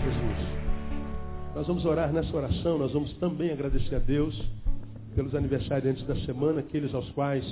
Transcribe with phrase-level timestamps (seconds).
[0.00, 0.60] Jesus.
[1.54, 4.40] Nós vamos orar nessa oração, nós vamos também agradecer a Deus
[5.14, 7.44] pelos aniversariantes da semana, aqueles aos quais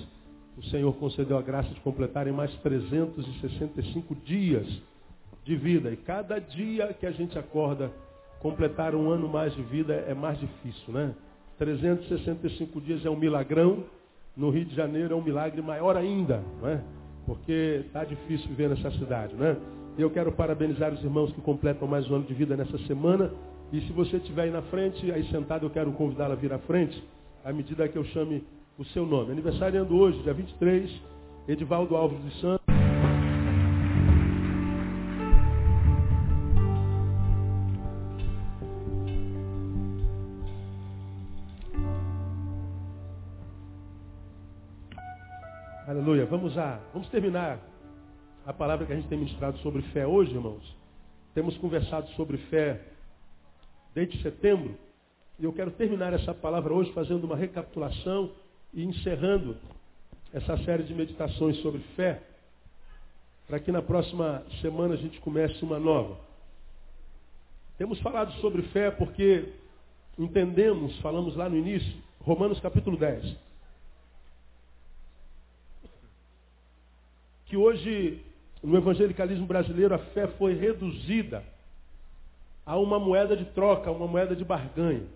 [0.57, 4.67] o Senhor concedeu a graça de completarem mais 365 dias
[5.45, 5.91] de vida.
[5.91, 7.91] E cada dia que a gente acorda,
[8.41, 11.15] completar um ano mais de vida é mais difícil, né?
[11.59, 13.85] 365 dias é um milagrão,
[14.37, 16.83] no Rio de Janeiro é um milagre maior ainda, né?
[17.27, 19.57] Porque está difícil viver nessa cidade, né?
[19.99, 23.33] Eu quero parabenizar os irmãos que completam mais um ano de vida nessa semana.
[23.73, 26.59] E se você estiver aí na frente, aí sentado, eu quero convidá-la a vir à
[26.61, 27.03] frente,
[27.45, 28.45] à medida que eu chame
[28.79, 29.33] o seu nome.
[29.33, 30.89] Aniversariando hoje, dia 23,
[31.49, 32.65] Edivaldo Alves dos Santos.
[45.89, 46.25] Aleluia.
[46.27, 47.59] Vamos a, vamos terminar
[48.49, 50.65] a palavra que a gente tem ministrado sobre fé hoje, irmãos.
[51.35, 52.81] Temos conversado sobre fé
[53.95, 54.75] desde setembro.
[55.39, 58.33] E eu quero terminar essa palavra hoje fazendo uma recapitulação
[58.73, 59.55] e encerrando
[60.33, 62.23] essa série de meditações sobre fé,
[63.47, 66.19] para que na próxima semana a gente comece uma nova.
[67.77, 69.53] Temos falado sobre fé porque
[70.19, 73.37] entendemos, falamos lá no início, Romanos capítulo 10,
[77.45, 78.25] que hoje
[78.63, 81.43] no evangelicalismo brasileiro a fé foi reduzida
[82.67, 85.07] a uma moeda de troca, a uma moeda de barganha.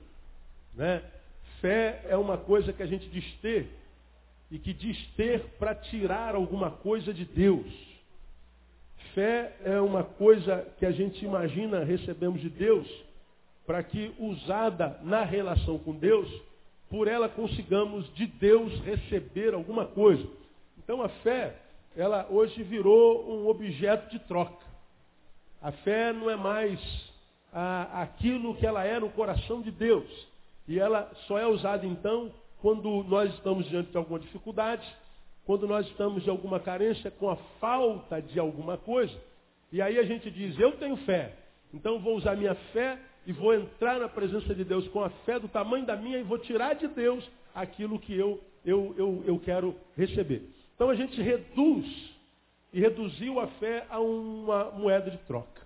[0.74, 1.02] Né?
[1.60, 3.68] Fé é uma coisa que a gente diz ter
[4.50, 7.66] e que diz ter para tirar alguma coisa de Deus.
[9.14, 12.86] Fé é uma coisa que a gente imagina recebemos de Deus
[13.66, 16.28] para que, usada na relação com Deus,
[16.90, 20.26] por ela consigamos de Deus receber alguma coisa.
[20.78, 21.56] Então a fé,
[21.96, 24.64] ela hoje virou um objeto de troca.
[25.60, 26.80] A fé não é mais
[27.52, 30.08] ah, aquilo que ela é no coração de Deus.
[30.66, 34.86] E ela só é usada então quando nós estamos diante de alguma dificuldade,
[35.44, 39.14] quando nós estamos de alguma carência, com a falta de alguma coisa.
[39.72, 41.34] E aí a gente diz, eu tenho fé,
[41.74, 45.38] então vou usar minha fé e vou entrar na presença de Deus com a fé
[45.38, 49.38] do tamanho da minha e vou tirar de Deus aquilo que eu, eu, eu, eu
[49.40, 50.48] quero receber.
[50.74, 51.86] Então a gente reduz
[52.72, 55.62] e reduziu a fé a uma moeda de troca.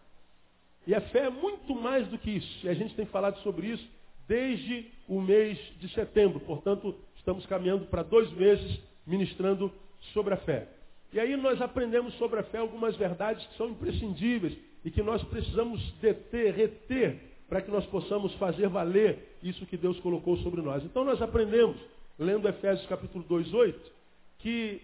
[0.87, 2.67] E a fé é muito mais do que isso.
[2.67, 3.89] E a gente tem falado sobre isso
[4.29, 6.41] desde o mês de setembro.
[6.41, 9.73] Portanto, estamos caminhando para dois meses ministrando
[10.13, 10.69] sobre a fé.
[11.13, 15.23] E aí nós aprendemos sobre a fé algumas verdades que são imprescindíveis e que nós
[15.25, 17.19] precisamos deter, reter,
[17.49, 20.85] para que nós possamos fazer valer isso que Deus colocou sobre nós.
[20.85, 21.77] Então nós aprendemos,
[22.19, 23.93] lendo Efésios capítulo 2, 8,
[24.39, 24.81] que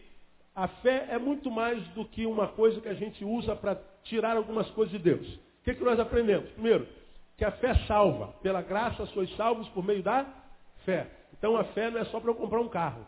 [0.55, 4.37] a fé é muito mais do que uma coisa que a gente usa para tirar
[4.37, 5.27] algumas coisas de Deus.
[5.35, 6.51] O que, que nós aprendemos?
[6.51, 6.87] Primeiro,
[7.37, 8.29] que a fé salva.
[8.43, 10.27] Pela graça sois salvos por meio da
[10.85, 11.09] fé.
[11.33, 13.07] Então a fé não é só para eu comprar um carro.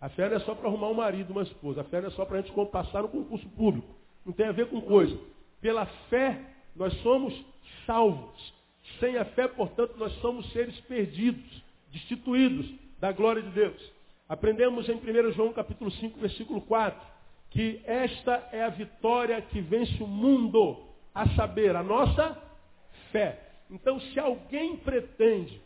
[0.00, 1.82] A fé não é só para arrumar um marido, uma esposa.
[1.82, 3.94] A fé não é só para a gente passar no concurso público.
[4.24, 5.18] Não tem a ver com coisa.
[5.60, 6.40] Pela fé
[6.74, 7.34] nós somos
[7.86, 8.54] salvos.
[8.98, 11.62] Sem a fé, portanto, nós somos seres perdidos,
[11.92, 13.92] destituídos da glória de Deus.
[14.30, 17.04] Aprendemos em 1 João capítulo 5, versículo 4,
[17.50, 22.40] que esta é a vitória que vence o mundo a saber, a nossa
[23.10, 23.40] fé.
[23.68, 25.60] Então, se alguém pretende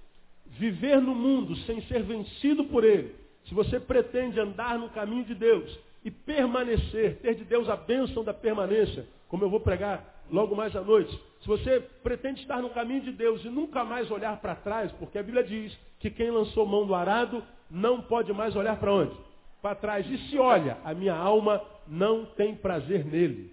[0.47, 3.15] viver no mundo sem ser vencido por ele,
[3.45, 8.25] se você pretende andar no caminho de Deus e permanecer, ter de Deus a bênção
[8.25, 12.71] da permanência, como eu vou pregar logo mais à noite, se você pretende estar no
[12.71, 16.31] caminho de Deus e nunca mais olhar para trás, porque a Bíblia diz que quem
[16.31, 19.17] lançou mão do arado não pode mais olhar para onde?
[19.61, 20.09] Para trás.
[20.09, 23.53] E se olha, a minha alma não tem prazer nele.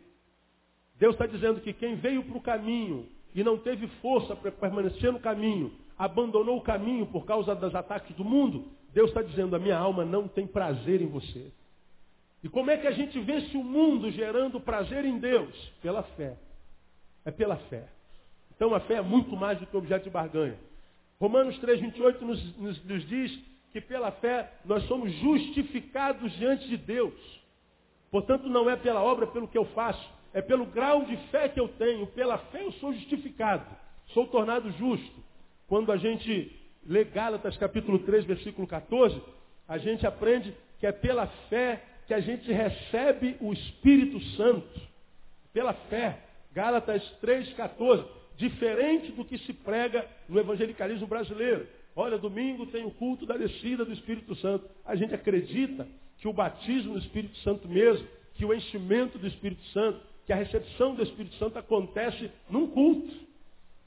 [0.98, 5.12] Deus está dizendo que quem veio para o caminho e não teve força para permanecer
[5.12, 9.60] no caminho, abandonou o caminho por causa dos ataques do mundo, Deus está dizendo, a
[9.60, 11.52] minha alma não tem prazer em você.
[12.44, 15.56] E como é que a gente vence o mundo gerando prazer em Deus?
[15.82, 16.38] Pela fé.
[17.26, 17.88] É pela fé.
[18.56, 20.58] Então a fé é muito mais do que objeto de barganha.
[21.20, 27.14] Romanos 3,28 nos, nos, nos diz que pela fé nós somos justificados diante de Deus.
[28.10, 31.60] Portanto, não é pela obra, pelo que eu faço, é pelo grau de fé que
[31.60, 32.08] eu tenho.
[32.08, 33.66] Pela fé eu sou justificado.
[34.08, 35.24] Sou tornado justo.
[35.68, 36.52] Quando a gente
[36.86, 39.22] lê Gálatas capítulo 3, versículo 14,
[39.68, 44.82] a gente aprende que é pela fé que a gente recebe o Espírito Santo.
[45.54, 46.20] Pela fé.
[46.54, 48.04] Gálatas 3, 14.
[48.36, 51.68] Diferente do que se prega no evangelicalismo brasileiro.
[52.02, 54.68] Olha, domingo tem o culto da descida do Espírito Santo.
[54.84, 55.88] A gente acredita
[56.18, 60.36] que o batismo no Espírito Santo mesmo, que o enchimento do Espírito Santo, que a
[60.36, 63.14] recepção do Espírito Santo acontece num culto.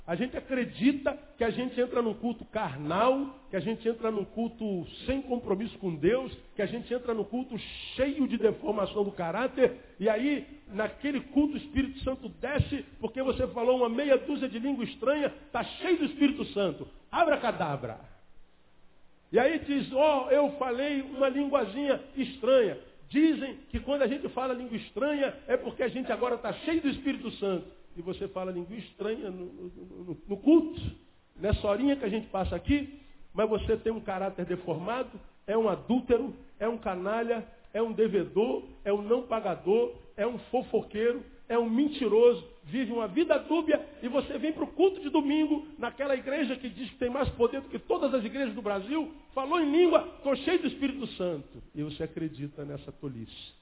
[0.07, 4.25] A gente acredita que a gente entra num culto carnal, que a gente entra num
[4.25, 7.57] culto sem compromisso com Deus, que a gente entra num culto
[7.97, 13.47] cheio de deformação do caráter, e aí, naquele culto, o Espírito Santo desce, porque você
[13.49, 16.87] falou uma meia dúzia de língua estranha, está cheio do Espírito Santo.
[17.11, 17.99] Abra cadabra.
[19.33, 22.77] E aí diz, ó, oh, eu falei uma linguazinha estranha.
[23.09, 26.83] Dizem que quando a gente fala língua estranha é porque a gente agora está cheio
[26.83, 30.81] do Espírito Santo e você fala língua estranha no, no, no, culto,
[31.37, 33.01] nessa horinha que a gente passa aqui,
[33.33, 35.11] mas você tem um caráter deformado,
[35.47, 40.39] é um adúltero, é um canalha, é um devedor, é um não pagador, é um
[40.51, 45.11] fofoqueiro, é um mentiroso, vive uma vida dúbia e você vem para o culto de
[45.11, 48.63] domingo, naquela igreja que diz que tem mais poder do que todas as igrejas do
[48.63, 51.63] Brasil, falou em língua, estou cheio do Espírito Santo.
[51.75, 53.53] E você acredita nessa tolice.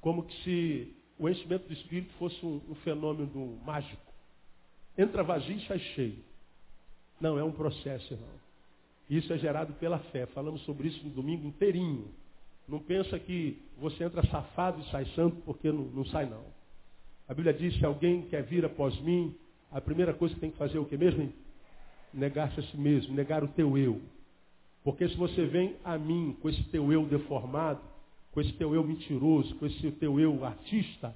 [0.00, 4.02] Como que se o enchimento do Espírito fosse um, um fenômeno mágico.
[4.98, 6.18] Entra vazio e sai cheio.
[7.20, 8.28] Não, é um processo, irmão.
[9.08, 10.26] Isso é gerado pela fé.
[10.26, 12.12] Falamos sobre isso no domingo inteirinho.
[12.66, 16.44] Não pensa que você entra safado e sai santo porque não, não sai, não.
[17.28, 19.32] A Bíblia diz, se alguém quer vir após mim,
[19.70, 21.32] a primeira coisa que tem que fazer é o que mesmo?
[22.12, 24.00] Negar-se a si mesmo, negar o teu eu.
[24.82, 27.80] Porque se você vem a mim com esse teu eu deformado,
[28.32, 31.14] com esse teu eu mentiroso, com esse teu eu artista,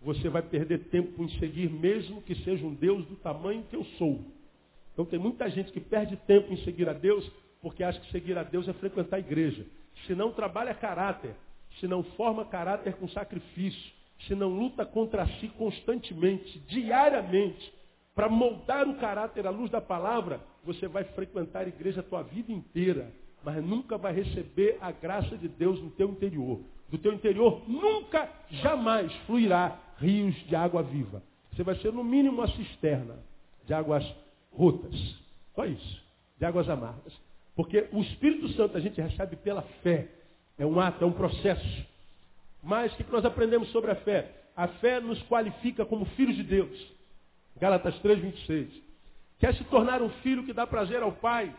[0.00, 3.84] você vai perder tempo em seguir, mesmo que seja um Deus do tamanho que eu
[3.98, 4.20] sou.
[4.92, 7.30] Então tem muita gente que perde tempo em seguir a Deus,
[7.60, 9.66] porque acha que seguir a Deus é frequentar a igreja.
[10.06, 11.34] Se não trabalha caráter,
[11.80, 13.92] se não forma caráter com sacrifício,
[14.26, 17.72] se não luta contra si constantemente, diariamente,
[18.14, 22.22] para moldar o caráter à luz da palavra, você vai frequentar a igreja a tua
[22.22, 23.12] vida inteira
[23.44, 26.60] mas nunca vai receber a graça de Deus no teu interior.
[26.88, 31.22] Do teu interior nunca, jamais fluirá rios de água viva.
[31.52, 33.18] Você vai ser no mínimo uma cisterna
[33.66, 34.04] de águas
[34.50, 34.94] rotas.
[35.54, 36.02] Só isso.
[36.38, 37.12] De águas amargas.
[37.54, 40.08] Porque o Espírito Santo a gente recebe pela fé.
[40.58, 41.86] É um ato, é um processo.
[42.62, 44.30] Mas o que nós aprendemos sobre a fé?
[44.56, 46.92] A fé nos qualifica como filhos de Deus.
[47.60, 48.68] Gálatas 3, 26.
[49.38, 51.54] Quer se tornar um filho que dá prazer ao Pai?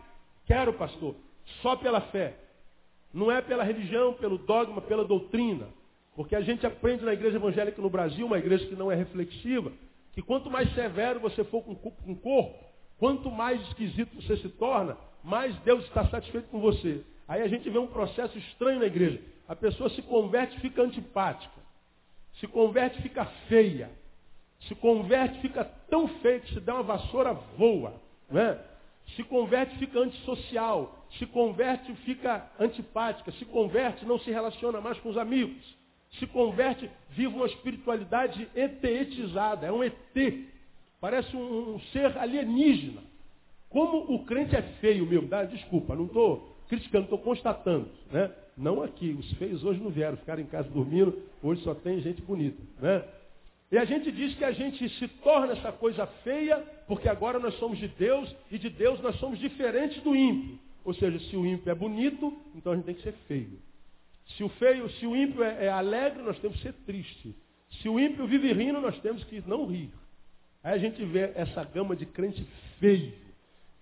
[0.46, 1.16] Quero, pastor
[1.62, 2.36] só pela fé.
[3.14, 5.68] Não é pela religião, pelo dogma, pela doutrina.
[6.16, 9.72] Porque a gente aprende na igreja evangélica no Brasil, uma igreja que não é reflexiva,
[10.14, 12.64] que quanto mais severo você for com o corpo,
[12.98, 17.04] quanto mais esquisito você se torna, mais Deus está satisfeito com você.
[17.28, 19.20] Aí a gente vê um processo estranho na igreja.
[19.48, 21.62] A pessoa se converte e fica antipática.
[22.40, 23.90] Se converte e fica feia.
[24.68, 27.94] Se converte e fica tão feia que se der uma vassoura, voa.
[28.30, 28.60] Não é?
[29.16, 31.06] Se converte, fica antissocial.
[31.18, 33.32] Se converte, fica antipática.
[33.34, 35.76] Se converte, não se relaciona mais com os amigos.
[36.20, 39.68] Se converte, vive uma espiritualidade eteetizada.
[39.68, 39.94] É um ET.
[41.00, 43.02] Parece um, um ser alienígena.
[43.70, 47.90] Como o crente é feio mesmo, dá, desculpa, não estou criticando, estou constatando.
[48.12, 48.32] Né?
[48.58, 52.22] Não aqui, os feios hoje não vieram, ficaram em casa dormindo, hoje só tem gente
[52.22, 52.62] bonita.
[52.80, 53.04] Né?
[53.72, 56.58] E a gente diz que a gente se torna essa coisa feia,
[56.88, 60.60] porque agora nós somos de Deus, e de Deus nós somos diferentes do ímpio.
[60.84, 63.60] Ou seja, se o ímpio é bonito, então a gente tem que ser feio.
[64.38, 67.36] Se o feio, se o ímpio é, é alegre, nós temos que ser triste.
[67.82, 69.92] Se o ímpio vive rindo, nós temos que não rir.
[70.64, 72.44] Aí a gente vê essa gama de crente
[72.80, 73.14] feio,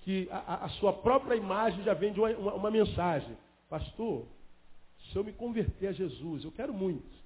[0.02, 3.38] que a, a sua própria imagem já vem de uma, uma, uma mensagem.
[3.70, 4.26] Pastor,
[5.12, 7.23] se eu me converter a Jesus, eu quero muito.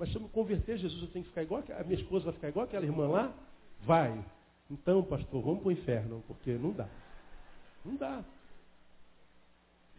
[0.00, 2.24] Mas se eu me converter a Jesus, eu tenho que ficar igual, a minha esposa
[2.24, 3.34] vai ficar igual aquela irmã lá?
[3.82, 4.24] Vai.
[4.70, 6.88] Então, pastor, vamos para o inferno, porque não dá.
[7.84, 8.24] Não dá.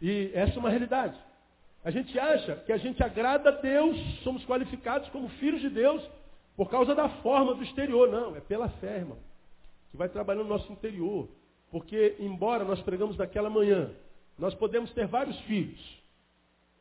[0.00, 1.16] E essa é uma realidade.
[1.84, 6.02] A gente acha que a gente agrada a Deus, somos qualificados como filhos de Deus,
[6.56, 8.10] por causa da forma do exterior.
[8.10, 9.18] Não, é pela fé, irmão.
[9.92, 11.28] Que vai trabalhando no nosso interior.
[11.70, 13.92] Porque, embora nós pregamos daquela manhã,
[14.36, 16.02] nós podemos ter vários filhos.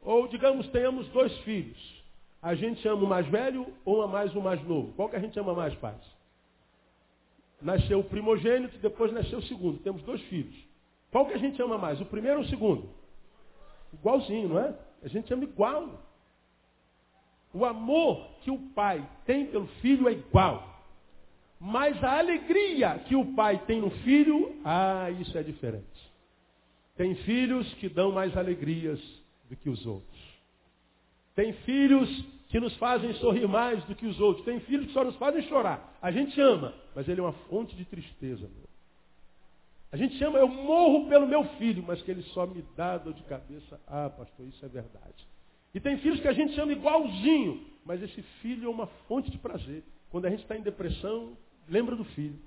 [0.01, 2.00] Ou, digamos, tenhamos dois filhos.
[2.41, 4.93] A gente ama o mais velho ou ama mais o mais novo?
[4.93, 6.01] Qual que a gente ama mais, pais?
[7.61, 9.77] Nasceu o primogênito, depois nasceu o segundo.
[9.79, 10.55] Temos dois filhos.
[11.11, 12.01] Qual que a gente ama mais?
[12.01, 12.89] O primeiro ou o segundo?
[13.93, 14.75] Igualzinho, não é?
[15.03, 16.01] A gente ama igual.
[17.53, 20.67] O amor que o pai tem pelo filho é igual.
[21.59, 25.85] Mas a alegria que o pai tem no filho, ah, isso é diferente.
[26.95, 28.99] Tem filhos que dão mais alegrias
[29.47, 30.10] do que os outros.
[31.35, 32.09] Tem filhos
[32.49, 34.45] que nos fazem sorrir mais do que os outros.
[34.45, 35.97] Tem filhos que só nos fazem chorar.
[36.01, 38.41] A gente ama, mas ele é uma fonte de tristeza.
[38.41, 38.69] Meu.
[39.91, 43.13] A gente ama, eu morro pelo meu filho, mas que ele só me dá dor
[43.13, 43.79] de cabeça.
[43.87, 45.27] Ah, pastor, isso é verdade.
[45.73, 49.37] E tem filhos que a gente ama igualzinho, mas esse filho é uma fonte de
[49.37, 49.83] prazer.
[50.09, 52.39] Quando a gente está em depressão, lembra do filho.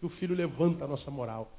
[0.00, 1.50] que o filho levanta a nossa moral.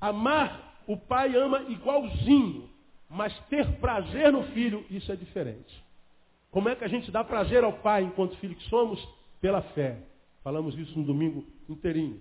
[0.00, 2.68] Amar, o pai ama igualzinho,
[3.08, 5.82] mas ter prazer no filho, isso é diferente.
[6.52, 9.02] Como é que a gente dá prazer ao pai enquanto filho que somos?
[9.40, 9.96] Pela fé.
[10.44, 12.20] Falamos isso no domingo inteirinho.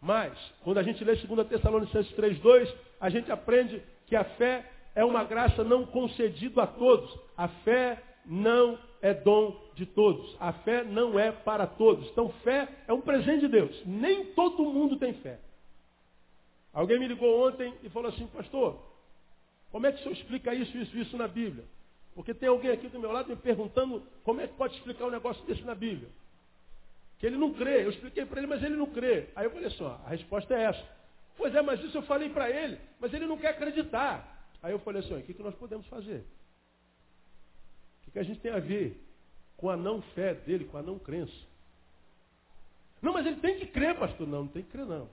[0.00, 5.04] Mas, quando a gente lê 2 Tessalonicenses 3,2, a gente aprende que a fé é
[5.04, 7.12] uma graça não concedida a todos.
[7.36, 10.36] A fé não é dom de todos.
[10.38, 12.08] A fé não é para todos.
[12.10, 13.82] Então, fé é um presente de Deus.
[13.84, 15.40] Nem todo mundo tem fé.
[16.72, 18.80] Alguém me ligou ontem e falou assim, pastor,
[19.72, 21.64] como é que o senhor explica isso, isso, isso na Bíblia?
[22.16, 25.10] Porque tem alguém aqui do meu lado me perguntando como é que pode explicar um
[25.10, 26.08] negócio desse na Bíblia.
[27.20, 27.84] Que ele não crê.
[27.84, 29.28] Eu expliquei para ele, mas ele não crê.
[29.36, 30.96] Aí eu falei assim, ó, a resposta é essa.
[31.36, 34.48] Pois é, mas isso eu falei para ele, mas ele não quer acreditar.
[34.62, 36.24] Aí eu falei assim, o que, que nós podemos fazer?
[38.16, 38.98] que a gente tem a ver
[39.58, 41.34] com a não fé dele, com a não crença?
[43.02, 44.26] Não, mas ele tem que crer, pastor.
[44.26, 45.06] Não, não tem que crer, não.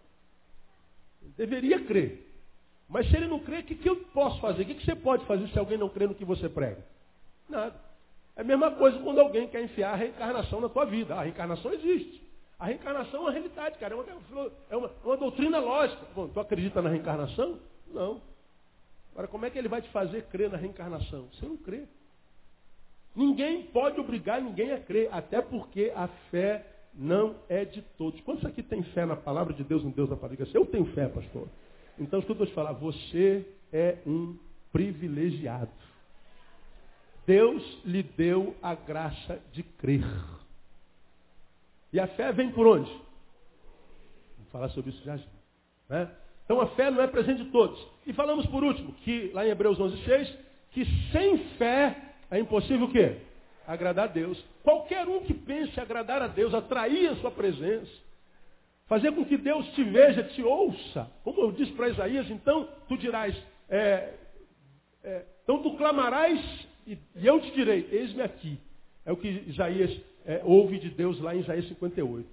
[1.22, 2.26] Ele deveria crer.
[2.88, 4.62] Mas se ele não crê, o que, que eu posso fazer?
[4.64, 6.82] O que, que você pode fazer se alguém não crê no que você prega?
[7.50, 7.76] Nada.
[8.36, 11.16] É a mesma coisa quando alguém quer enfiar a reencarnação na tua vida.
[11.16, 12.22] A reencarnação existe.
[12.60, 13.94] A reencarnação é uma realidade, cara.
[13.94, 16.02] É uma, é uma, uma doutrina lógica.
[16.16, 17.60] Bom, tu acredita na reencarnação?
[17.94, 18.22] Não.
[19.12, 21.28] Agora, como é que ele vai te fazer crer na reencarnação?
[21.34, 21.84] Você não crê.
[23.16, 28.20] Ninguém pode obrigar ninguém a crer, até porque a fé não é de todos.
[28.22, 30.48] Quantos aqui tem fé na palavra de Deus, no Deus da palavra?
[30.52, 31.48] Eu tenho fé, pastor.
[32.00, 34.36] Então, escuta eu te falar, você é um
[34.72, 35.70] privilegiado.
[37.25, 40.06] Deus lhe deu a graça de crer.
[41.92, 42.89] E a fé vem por onde?
[44.38, 45.25] Vamos falar sobre isso já já.
[45.89, 46.10] Né?
[46.44, 47.80] Então a fé não é presente de todos.
[48.06, 50.36] E falamos por último, que lá em Hebreus 11,6,
[50.72, 51.96] que sem fé
[52.30, 53.18] é impossível o quê?
[53.65, 54.44] Agradar a Deus.
[54.63, 57.92] Qualquer um que pense agradar a Deus, atrair a sua presença,
[58.88, 61.10] fazer com que Deus te veja, te ouça.
[61.24, 63.36] Como eu disse para Isaías, então tu dirás,
[63.70, 64.13] é,
[65.03, 66.39] é, então tu clamarás
[66.88, 68.58] e, eu te direi, eis-me aqui.
[69.06, 69.92] É o que Isaías
[70.25, 72.28] é, ouve de Deus lá em Isaías 58.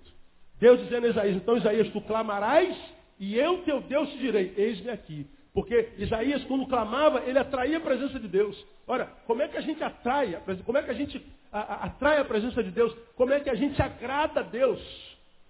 [0.61, 2.77] Deus dizendo a Isaías, então Isaías, tu clamarás
[3.19, 5.27] e eu, teu Deus, te direi, eis-me aqui.
[5.53, 8.65] Porque Isaías, quando clamava, ele atraía a presença de Deus.
[8.87, 12.63] Ora, como é que a gente atrai, como é que a gente atrai a presença
[12.63, 12.97] de Deus?
[13.17, 14.81] Como é que a gente agrada a Deus?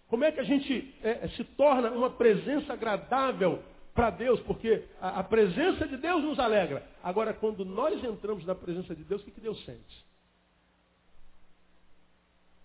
[0.08, 3.62] Como é que a gente é, se torna uma presença agradável
[3.94, 4.40] para Deus?
[4.40, 6.86] Porque a, a, presença de Deus nos alegra.
[7.02, 10.04] Agora, quando nós entramos na presença de Deus, o que, que Deus sente?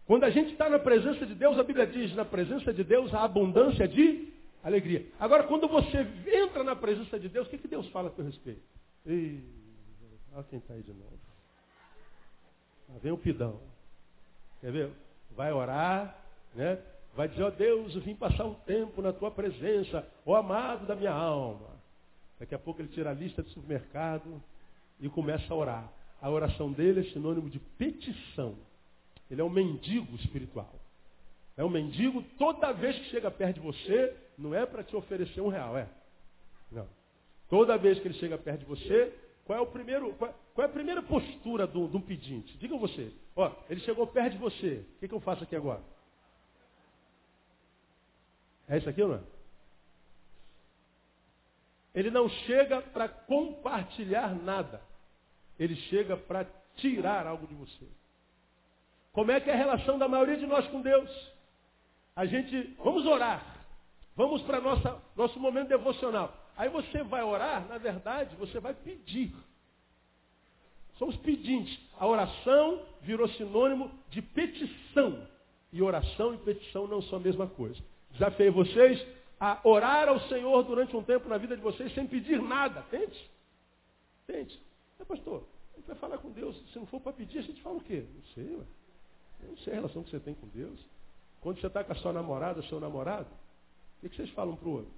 [0.05, 3.13] Quando a gente está na presença de Deus, a Bíblia diz, na presença de Deus
[3.13, 4.31] há abundância de
[4.63, 5.07] alegria.
[5.19, 8.25] Agora, quando você entra na presença de Deus, o que, que Deus fala a teu
[8.25, 8.61] respeito?
[9.05, 9.43] Ei,
[10.33, 11.19] olha quem está aí de novo.
[12.89, 13.59] Lá vem o pidão.
[14.61, 14.91] Quer ver?
[15.31, 16.17] Vai orar,
[16.53, 16.79] né?
[17.15, 20.35] Vai dizer, ó oh, Deus, eu vim passar um tempo na tua presença, ó oh,
[20.35, 21.69] amado da minha alma.
[22.37, 24.41] Daqui a pouco ele tira a lista do supermercado
[24.99, 25.93] e começa a orar.
[26.21, 28.55] A oração dele é sinônimo de petição.
[29.31, 30.73] Ele é um mendigo espiritual.
[31.55, 35.39] É um mendigo, toda vez que chega perto de você, não é para te oferecer
[35.39, 35.87] um real, é?
[36.69, 36.87] Não.
[37.49, 39.13] Toda vez que ele chega perto de você,
[39.45, 42.57] qual é, o primeiro, qual, qual é a primeira postura de um pedinte?
[42.57, 43.09] Diga você.
[43.37, 44.83] Ó, ele chegou perto de você.
[44.95, 45.81] O que, que eu faço aqui agora?
[48.67, 49.21] É isso aqui ou não é?
[51.93, 54.81] Ele não chega para compartilhar nada.
[55.57, 56.45] Ele chega para
[56.75, 57.87] tirar algo de você.
[59.13, 61.09] Como é que é a relação da maioria de nós com Deus?
[62.15, 63.55] A gente, vamos orar.
[64.15, 64.59] Vamos para
[65.15, 66.33] nosso momento devocional.
[66.57, 69.33] Aí você vai orar, na verdade, você vai pedir.
[70.97, 71.77] Somos pedintes.
[71.97, 75.27] A oração virou sinônimo de petição.
[75.71, 77.81] E oração e petição não são a mesma coisa.
[78.15, 79.05] Desafiei vocês
[79.39, 82.81] a orar ao Senhor durante um tempo na vida de vocês sem pedir nada.
[82.89, 83.29] Tente.
[84.25, 84.61] Tente.
[84.99, 85.43] É, pastor,
[85.73, 86.55] a gente vai falar com Deus.
[86.71, 88.05] Se não for para pedir, a gente fala o quê?
[88.15, 88.63] Não sei, ué.
[89.43, 90.79] Eu não sei a relação que você tem com Deus.
[91.41, 93.27] Quando você está com a sua namorada, seu namorado,
[94.01, 94.91] o que vocês falam para o outro?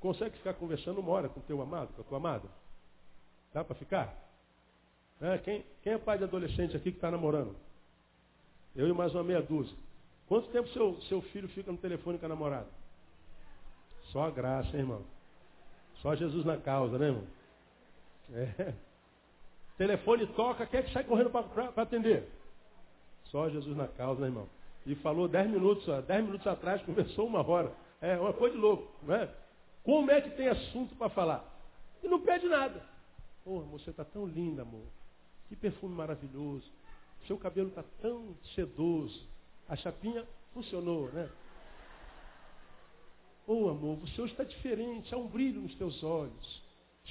[0.00, 2.48] Consegue ficar conversando uma hora com o teu amado, com a tua amada?
[3.52, 4.16] Dá para ficar?
[5.20, 7.54] É, quem, quem, é pai de adolescente aqui que está namorando?
[8.74, 9.76] Eu e mais uma meia dúzia.
[10.28, 12.68] Quanto tempo seu, seu filho fica no telefone com a namorada?
[14.12, 15.02] Só a graça, hein, irmão?
[15.96, 17.26] Só Jesus na causa, né, irmão?
[18.32, 18.74] É.
[19.78, 22.28] Telefone toca, quem é que sai correndo para atender?
[23.24, 24.48] Só Jesus na causa, né, irmão?
[24.88, 27.70] e falou dez minutos, dez minutos atrás, conversou uma hora.
[28.00, 29.28] É uma coisa de louco, não é?
[29.84, 31.44] Como é que tem assunto para falar?
[32.02, 32.82] E não pede nada.
[33.44, 34.86] Pô, amor, você está tão linda, amor.
[35.48, 36.64] Que perfume maravilhoso.
[37.26, 39.26] Seu cabelo está tão sedoso.
[39.68, 41.28] A chapinha funcionou, né?
[43.46, 46.62] Oh, amor, você hoje está diferente, há um brilho nos teus olhos.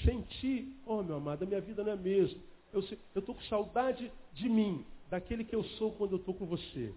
[0.03, 2.39] Sem ti, oh, meu amado, a minha vida não é a mesma.
[2.71, 6.93] Eu estou com saudade de mim, daquele que eu sou quando eu estou com você.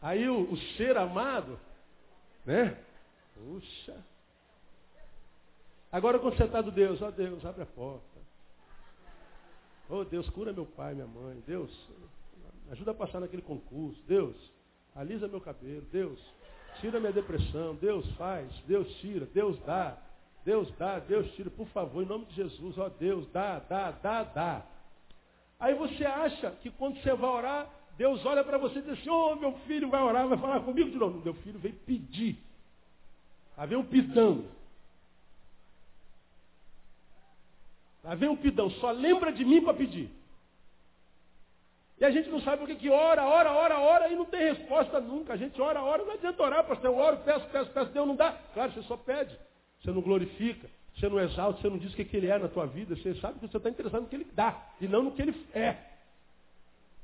[0.00, 1.58] Aí o, o ser amado,
[2.44, 2.76] né?
[3.34, 4.04] Puxa.
[5.92, 8.11] Agora quando você Deus, ó Deus, abre a porta.
[9.94, 11.42] Oh Deus, cura meu pai, minha mãe.
[11.46, 11.70] Deus,
[12.70, 14.02] ajuda a passar naquele concurso.
[14.08, 14.34] Deus,
[14.94, 15.82] alisa meu cabelo.
[15.92, 16.18] Deus,
[16.80, 17.74] tira minha depressão.
[17.74, 19.98] Deus faz, Deus tira, Deus dá.
[20.46, 24.24] Deus dá, Deus tira, por favor, em nome de Jesus, ó Deus, dá, dá, dá,
[24.24, 24.66] dá.
[25.60, 29.10] Aí você acha que quando você vai orar, Deus olha para você e diz assim,
[29.10, 31.20] oh, meu filho vai orar, vai falar comigo de novo.
[31.22, 32.38] Meu filho veio pedir.
[33.68, 34.46] Vem um pidão.
[38.02, 40.10] Lá vem um pidão, só lembra de mim para pedir.
[42.00, 44.40] E a gente não sabe o que que ora, ora, ora, ora e não tem
[44.40, 45.34] resposta nunca.
[45.34, 46.90] A gente ora, ora, não adianta orar, pastor.
[46.90, 48.32] Eu oro, peço, peço, peço, Deus não dá.
[48.54, 49.38] Claro, você só pede.
[49.80, 52.48] Você não glorifica, você não exalta, você não diz o que, que ele é na
[52.48, 52.96] tua vida.
[52.96, 55.46] Você sabe que você está interessado no que ele dá e não no que ele
[55.54, 55.76] é.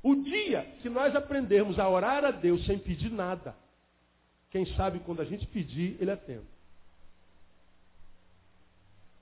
[0.02, 3.54] O dia que nós aprendermos a orar a Deus sem pedir nada,
[4.50, 6.57] quem sabe quando a gente pedir, ele atende.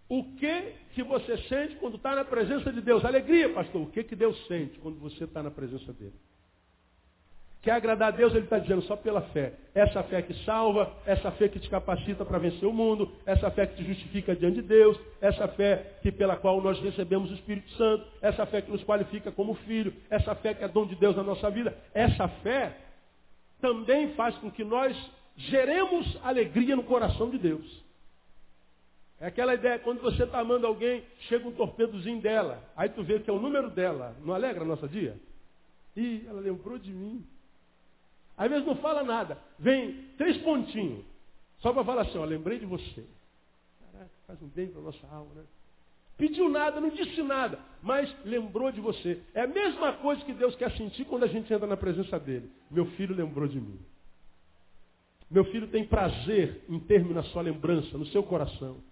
[0.09, 3.05] O que que você sente quando está na presença de Deus?
[3.05, 3.83] Alegria, pastor.
[3.83, 6.15] O que que Deus sente quando você está na presença dele?
[7.61, 9.55] Quer agradar a Deus, ele está dizendo só pela fé.
[9.75, 13.67] Essa fé que salva, essa fé que te capacita para vencer o mundo, essa fé
[13.67, 17.69] que te justifica diante de Deus, essa fé que pela qual nós recebemos o Espírito
[17.73, 21.17] Santo, essa fé que nos qualifica como filho, essa fé que é dom de Deus
[21.17, 21.77] na nossa vida.
[21.93, 22.77] Essa fé
[23.61, 24.97] também faz com que nós
[25.37, 27.86] geremos alegria no coração de Deus.
[29.19, 33.19] É aquela ideia, quando você está amando alguém, chega um torpedozinho dela, aí tu vê
[33.19, 35.19] que é o número dela, não alegra a nossa dia?
[35.97, 37.27] Ih, ela lembrou de mim.
[38.37, 39.39] Às vezes não fala nada.
[39.59, 41.03] Vem três pontinhos.
[41.61, 43.07] Só para falar assim, ó, lembrei de você.
[43.81, 45.43] Caraca, faz um bem para nossa alma, né?
[46.19, 49.23] Pediu nada, não disse nada, mas lembrou de você.
[49.35, 52.51] É a mesma coisa que Deus quer sentir quando a gente entra na presença dele.
[52.71, 53.79] Meu filho lembrou de mim.
[55.31, 58.83] Meu filho tem prazer em ter-me na sua lembrança, no seu coração.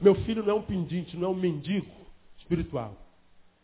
[0.00, 1.90] Meu filho não é um pendinte, não é um mendigo
[2.38, 2.96] espiritual.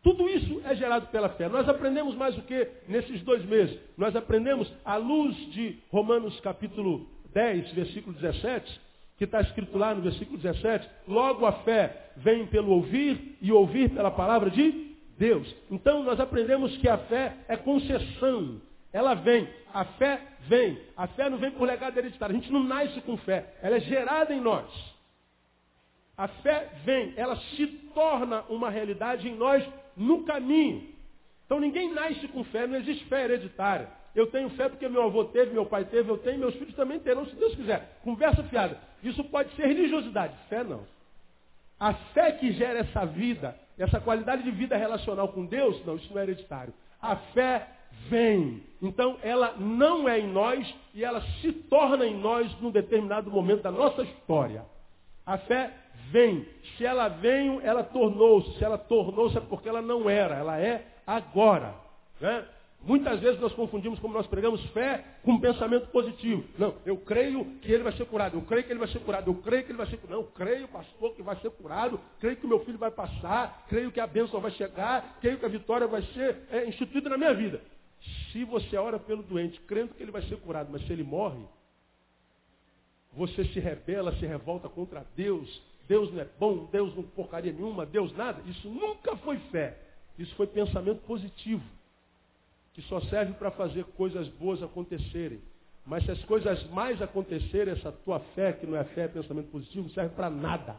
[0.03, 1.49] Tudo isso é gerado pela fé.
[1.49, 3.77] Nós aprendemos mais o que nesses dois meses?
[3.97, 8.81] Nós aprendemos, à luz de Romanos capítulo 10, versículo 17,
[9.19, 13.91] que está escrito lá no versículo 17, logo a fé vem pelo ouvir e ouvir
[13.91, 15.53] pela palavra de Deus.
[15.71, 18.61] Então nós aprendemos que a fé é concessão.
[18.93, 20.79] Ela vem, a fé vem.
[20.97, 22.37] A fé não vem por legado hereditário.
[22.37, 23.55] A gente não nasce com fé.
[23.61, 24.96] Ela é gerada em nós.
[26.17, 30.89] A fé vem, ela se torna uma realidade em nós no caminho.
[31.45, 33.89] Então ninguém nasce com fé, não existe fé hereditária.
[34.15, 36.99] Eu tenho fé porque meu avô teve, meu pai teve, eu tenho, meus filhos também
[36.99, 37.99] terão, se Deus quiser.
[38.03, 38.81] Conversa fiada.
[39.03, 40.85] Isso pode ser religiosidade, fé não.
[41.79, 46.11] A fé que gera essa vida, essa qualidade de vida relacional com Deus, não, isso
[46.13, 46.73] não é hereditário.
[47.01, 47.69] A fé
[48.09, 48.63] vem.
[48.81, 53.63] Então ela não é em nós e ela se torna em nós num determinado momento
[53.63, 54.65] da nossa história.
[55.27, 55.73] A fé
[56.11, 56.47] vem.
[56.77, 58.59] Se ela veio, ela tornou-se.
[58.59, 61.75] Se ela tornou-se é porque ela não era, ela é agora.
[62.21, 62.45] Né?
[62.83, 66.45] Muitas vezes nós confundimos, como nós pregamos, fé com pensamento positivo.
[66.57, 69.31] Não, eu creio que ele vai ser curado, eu creio que ele vai ser curado,
[69.31, 70.17] eu creio que ele vai ser curado.
[70.17, 73.91] Não, eu creio, pastor, que vai ser curado, creio que meu filho vai passar, creio
[73.91, 77.35] que a bênção vai chegar, creio que a vitória vai ser é, instituída na minha
[77.35, 77.61] vida.
[78.31, 81.43] Se você ora pelo doente, crendo que ele vai ser curado, mas se ele morre,
[83.13, 87.87] você se rebela, se revolta contra Deus, Deus não é bom, Deus não porcaria nenhuma,
[87.87, 88.43] Deus nada.
[88.47, 89.79] Isso nunca foi fé.
[90.19, 91.63] Isso foi pensamento positivo.
[92.75, 95.41] Que só serve para fazer coisas boas acontecerem.
[95.87, 99.51] Mas se as coisas mais acontecerem, essa tua fé, que não é fé, é pensamento
[99.51, 100.77] positivo, não serve para nada.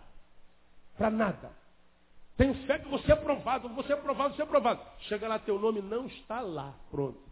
[0.97, 1.51] Para nada.
[2.35, 4.81] Tenho fé que você é aprovado, você é aprovado, você é aprovado.
[5.01, 6.75] Chega lá, teu nome não está lá.
[6.91, 7.26] Pronto.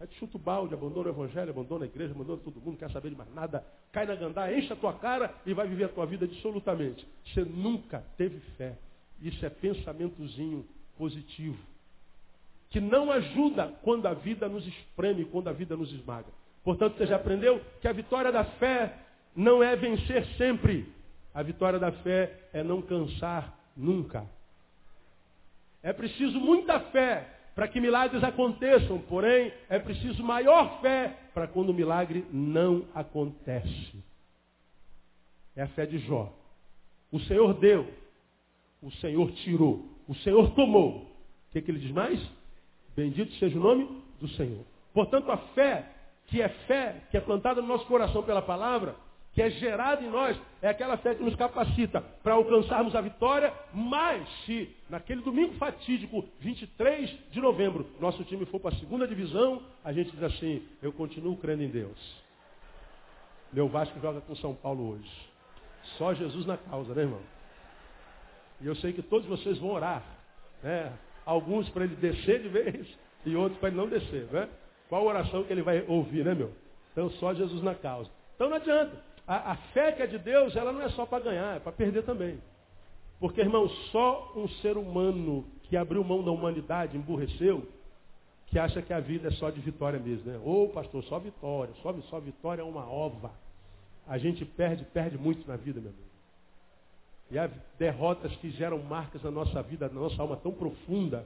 [0.00, 2.90] Aí tu chuta o balde, abandona o evangelho, abandona a igreja, abandona todo mundo, quer
[2.90, 5.88] saber de mais nada, cai na gandá, enche a tua cara e vai viver a
[5.90, 7.06] tua vida absolutamente.
[7.26, 8.78] Você nunca teve fé.
[9.20, 11.58] Isso é pensamentozinho positivo.
[12.70, 16.28] Que não ajuda quando a vida nos espreme, quando a vida nos esmaga.
[16.64, 18.96] Portanto, você já aprendeu que a vitória da fé
[19.36, 20.90] não é vencer sempre.
[21.34, 24.24] A vitória da fé é não cansar nunca.
[25.82, 31.70] É preciso muita fé para que milagres aconteçam, porém é preciso maior fé para quando
[31.70, 34.02] o milagre não acontece.
[35.56, 36.32] É a fé de Jó.
[37.10, 37.86] O Senhor deu,
[38.82, 41.02] o Senhor tirou, o Senhor tomou.
[41.02, 42.20] O que, que ele diz mais?
[42.96, 44.64] Bendito seja o nome do Senhor.
[44.94, 45.86] Portanto, a fé
[46.30, 48.94] que é fé, que é plantada no nosso coração pela palavra,
[49.32, 53.52] que é gerada em nós, é aquela fé que nos capacita para alcançarmos a vitória,
[53.72, 59.62] mas se naquele domingo fatídico, 23 de novembro, nosso time for para a segunda divisão,
[59.84, 61.98] a gente diz assim, eu continuo crendo em Deus.
[63.52, 65.30] Meu Vasco joga com São Paulo hoje.
[65.96, 67.20] Só Jesus na causa, né, irmão?
[68.60, 70.02] E eu sei que todos vocês vão orar.
[70.62, 70.92] Né?
[71.24, 72.86] Alguns para ele descer de vez
[73.24, 74.26] e outros para ele não descer.
[74.30, 74.48] Né?
[74.88, 76.52] Qual oração que ele vai ouvir, né, meu?
[76.92, 78.10] Então só Jesus na causa.
[78.34, 79.09] Então não adianta.
[79.30, 81.70] A, a fé que é de Deus, ela não é só para ganhar, é para
[81.70, 82.42] perder também.
[83.20, 87.64] Porque, irmão, só um ser humano que abriu mão da humanidade, emburreceu,
[88.48, 90.32] que acha que a vida é só de vitória mesmo.
[90.32, 90.40] Né?
[90.44, 93.30] Ô pastor, só vitória, só, só vitória é uma ova.
[94.04, 96.10] A gente perde, perde muito na vida, meu amigo.
[97.30, 101.24] E há derrotas que geram marcas na nossa vida, na nossa alma tão profunda,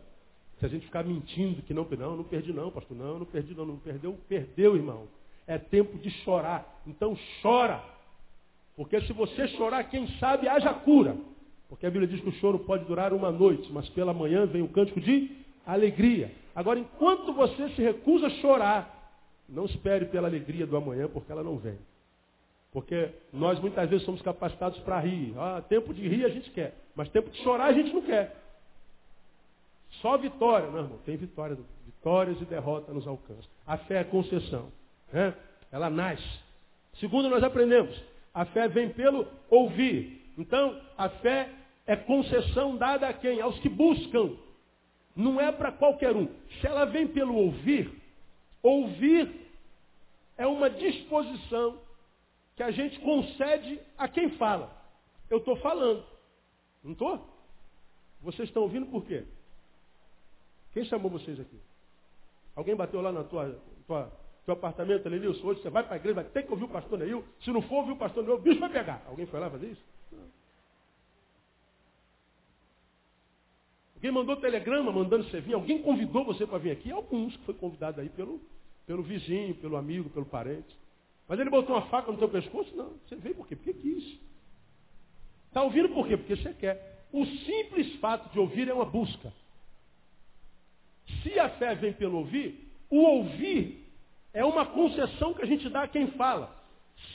[0.60, 3.54] se a gente ficar mentindo que não, não, não perdi não, pastor, não, não perdi
[3.54, 5.08] não, não perdeu, perdeu, irmão.
[5.46, 6.82] É tempo de chorar.
[6.86, 7.93] Então chora.
[8.76, 11.16] Porque se você chorar, quem sabe haja cura.
[11.68, 14.62] Porque a Bíblia diz que o choro pode durar uma noite, mas pela manhã vem
[14.62, 15.30] o cântico de
[15.66, 16.30] alegria.
[16.54, 19.12] Agora, enquanto você se recusa a chorar,
[19.48, 21.78] não espere pela alegria do amanhã, porque ela não vem.
[22.72, 25.32] Porque nós muitas vezes somos capacitados para rir.
[25.38, 28.36] Ah, tempo de rir a gente quer, mas tempo de chorar a gente não quer.
[30.02, 30.98] Só vitória, não, irmão.
[31.04, 31.56] Tem vitória.
[31.86, 33.50] Vitórias e derrotas nos alcançam.
[33.66, 34.70] A fé é concessão.
[35.12, 35.34] Né?
[35.70, 36.40] Ela nasce.
[36.98, 37.96] Segundo, nós aprendemos.
[38.34, 40.34] A fé vem pelo ouvir.
[40.36, 41.48] Então, a fé
[41.86, 43.40] é concessão dada a quem?
[43.40, 44.36] Aos que buscam.
[45.14, 46.26] Não é para qualquer um.
[46.60, 47.90] Se ela vem pelo ouvir,
[48.60, 49.30] ouvir
[50.36, 51.78] é uma disposição
[52.56, 54.74] que a gente concede a quem fala.
[55.30, 56.04] Eu estou falando.
[56.82, 57.24] Não estou?
[58.20, 59.24] Vocês estão ouvindo por quê?
[60.72, 61.60] Quem chamou vocês aqui?
[62.56, 64.12] Alguém bateu lá na tua, tua
[64.44, 66.98] teu apartamento, Lenilson, hoje você vai para a igreja, vai ter que ouvir o pastor
[66.98, 67.24] Neil.
[67.40, 69.02] Se não for ouvir o pastor Neil, o bicho vai pegar.
[69.06, 69.82] Alguém foi lá fazer isso?
[73.96, 75.54] Alguém mandou telegrama mandando você vir?
[75.54, 76.92] Alguém convidou você para vir aqui?
[76.92, 78.38] Alguns que foi convidado aí pelo,
[78.86, 80.76] pelo vizinho, pelo amigo, pelo parente.
[81.26, 82.76] Mas ele botou uma faca no teu pescoço?
[82.76, 82.92] Não.
[83.06, 83.56] Você veio por quê?
[83.56, 84.20] Porque quis.
[85.48, 86.18] Está ouvindo por quê?
[86.18, 87.06] Porque você quer.
[87.10, 89.32] O simples fato de ouvir é uma busca.
[91.22, 93.83] Se a fé vem pelo ouvir, o ouvir
[94.34, 96.54] é uma concessão que a gente dá a quem fala.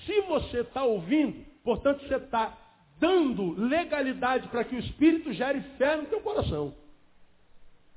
[0.05, 2.57] Se você está ouvindo, portanto você está
[2.97, 6.73] dando legalidade para que o Espírito gere fé no teu coração.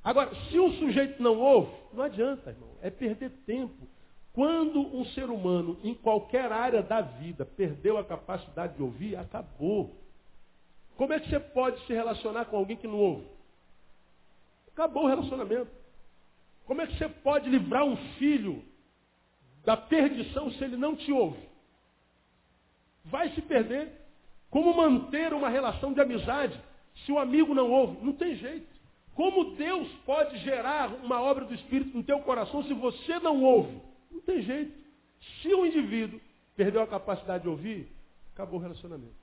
[0.02, 2.70] Agora, se o sujeito não ouve, não adianta, irmão.
[2.82, 3.86] É perder tempo.
[4.32, 9.94] Quando um ser humano, em qualquer área da vida, perdeu a capacidade de ouvir, acabou.
[10.96, 13.26] Como é que você pode se relacionar com alguém que não ouve?
[14.72, 15.70] Acabou o relacionamento.
[16.64, 18.64] Como é que você pode livrar um filho
[19.64, 21.48] da perdição se ele não te ouve.
[23.04, 24.00] Vai se perder.
[24.50, 26.60] Como manter uma relação de amizade
[27.04, 28.04] se o amigo não ouve?
[28.04, 28.66] Não tem jeito.
[29.14, 33.80] Como Deus pode gerar uma obra do Espírito no teu coração se você não ouve?
[34.10, 34.72] Não tem jeito.
[35.40, 36.20] Se o indivíduo
[36.56, 37.88] perdeu a capacidade de ouvir,
[38.32, 39.14] acabou o relacionamento.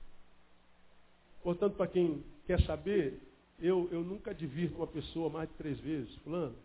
[1.42, 3.20] Portanto, para quem quer saber,
[3.58, 6.14] eu, eu nunca divirto uma pessoa mais de três vezes.
[6.16, 6.56] Fulano,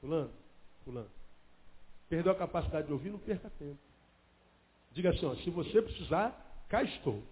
[0.00, 0.30] fulano,
[0.84, 1.10] fulano.
[2.08, 3.78] Perdeu a capacidade de ouvir, não perca tempo.
[4.92, 7.22] Diga assim, ó, se você precisar, cá estou.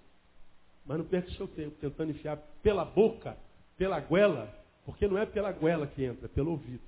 [0.84, 3.36] Mas não perca seu tempo tentando enfiar pela boca,
[3.76, 4.52] pela goela,
[4.84, 6.82] porque não é pela goela que entra, é pelo ouvido.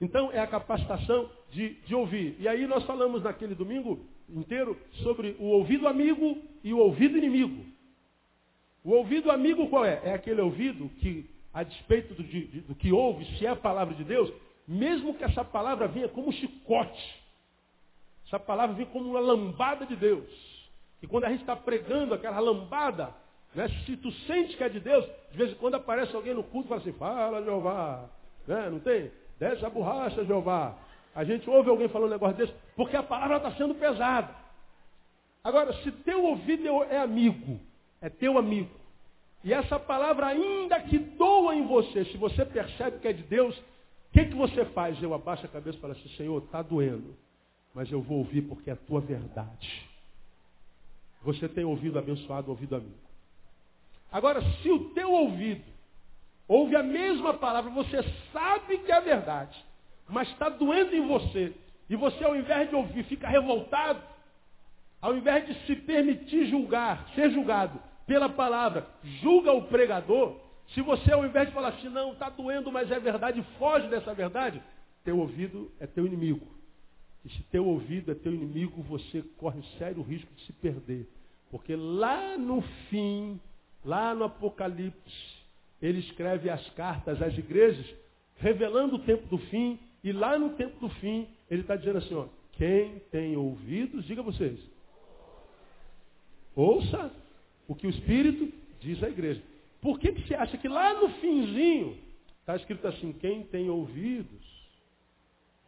[0.00, 2.36] Então é a capacitação de, de ouvir.
[2.38, 7.64] E aí nós falamos naquele domingo inteiro sobre o ouvido amigo e o ouvido inimigo.
[8.84, 10.00] O ouvido amigo qual é?
[10.04, 13.94] É aquele ouvido que, a despeito do, de, do que ouve, se é a palavra
[13.94, 14.32] de Deus,
[14.66, 17.22] mesmo que essa palavra venha como um chicote,
[18.26, 20.28] essa palavra venha como uma lambada de Deus.
[21.02, 23.12] E quando a gente está pregando aquela lambada,
[23.54, 26.44] né, se tu sente que é de Deus, de vez em quando aparece alguém no
[26.44, 28.08] culto e fala assim, fala Jeová.
[28.46, 29.10] Né, não tem?
[29.38, 30.74] Desce a borracha, Jeová.
[31.14, 34.34] A gente ouve alguém falando um negócio desse, porque a palavra está sendo pesada.
[35.44, 37.60] Agora, se teu ouvido é amigo,
[38.00, 38.70] é teu amigo,
[39.44, 43.60] e essa palavra ainda que doa em você, se você percebe que é de Deus,
[44.12, 45.02] o que, que você faz?
[45.02, 47.16] Eu abaixo a cabeça e falo assim, Senhor, está doendo,
[47.74, 49.88] mas eu vou ouvir porque é a tua verdade.
[51.22, 52.92] Você tem ouvido abençoado, ouvido amigo.
[54.12, 55.64] Agora, se o teu ouvido
[56.46, 59.64] ouve a mesma palavra, você sabe que é verdade,
[60.06, 61.54] mas está doendo em você,
[61.88, 64.02] e você ao invés de ouvir fica revoltado,
[65.00, 68.86] ao invés de se permitir julgar, ser julgado pela palavra,
[69.22, 70.36] julga o pregador,
[70.74, 74.14] se você, ao invés de falar assim, não, está doendo, mas é verdade, foge dessa
[74.14, 74.62] verdade,
[75.04, 76.46] teu ouvido é teu inimigo.
[77.24, 81.06] E se teu ouvido é teu inimigo, você corre sério risco de se perder.
[81.50, 83.40] Porque lá no fim,
[83.84, 85.42] lá no Apocalipse,
[85.80, 87.86] ele escreve as cartas às igrejas,
[88.36, 92.14] revelando o tempo do fim, e lá no tempo do fim, ele está dizendo assim,
[92.14, 94.58] ó, quem tem ouvidos, diga vocês.
[96.56, 97.12] Ouça
[97.68, 99.42] o que o Espírito diz à igreja.
[99.82, 101.98] Por que, que você acha que lá no finzinho
[102.40, 104.44] está escrito assim, quem tem ouvidos,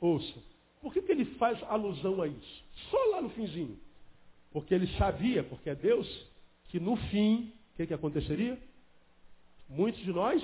[0.00, 0.40] ouça.
[0.81, 2.64] Por que, que ele faz alusão a isso?
[2.90, 3.79] Só lá no finzinho.
[4.53, 6.07] Porque ele sabia, porque é Deus,
[6.68, 8.57] que no fim, o que, que aconteceria?
[9.68, 10.42] Muitos de nós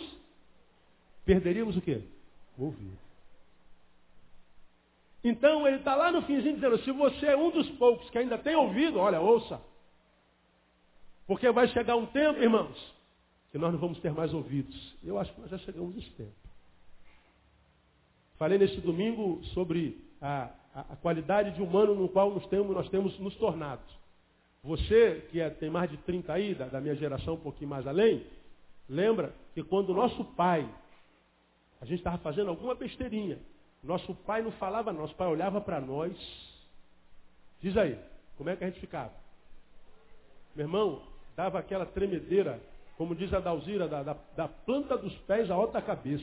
[1.25, 2.03] perderíamos o quê?
[2.59, 2.99] O ouvido.
[5.23, 8.37] Então ele está lá no finzinho dizendo, se você é um dos poucos que ainda
[8.37, 9.61] tem ouvido, olha, ouça.
[11.27, 13.00] Porque vai chegar um tempo, irmãos,
[13.51, 14.95] que nós não vamos ter mais ouvidos.
[15.03, 16.33] Eu acho que nós já chegamos nesse tempo.
[18.39, 22.89] Falei nesse domingo sobre a, a, a qualidade de humano no qual nós temos, nós
[22.89, 23.83] temos nos tornado.
[24.63, 27.87] Você, que é, tem mais de 30 aí, da, da minha geração, um pouquinho mais
[27.87, 28.25] além,
[28.89, 30.69] lembra que quando nosso pai,
[31.81, 33.39] a gente estava fazendo alguma besteirinha,
[33.83, 36.13] nosso pai não falava, nosso pai olhava para nós.
[37.61, 37.99] Diz aí,
[38.37, 39.13] como é que a gente ficava?
[40.55, 41.03] Meu irmão,
[41.35, 42.61] dava aquela tremedeira,
[43.01, 46.23] como diz a Dalzira, da, da, da planta dos pés à outra cabeça.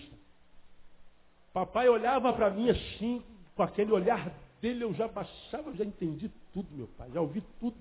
[1.51, 3.23] Papai olhava para mim assim,
[3.55, 7.75] com aquele olhar dele, eu já baixava, já entendi tudo, meu pai, já ouvi tudo.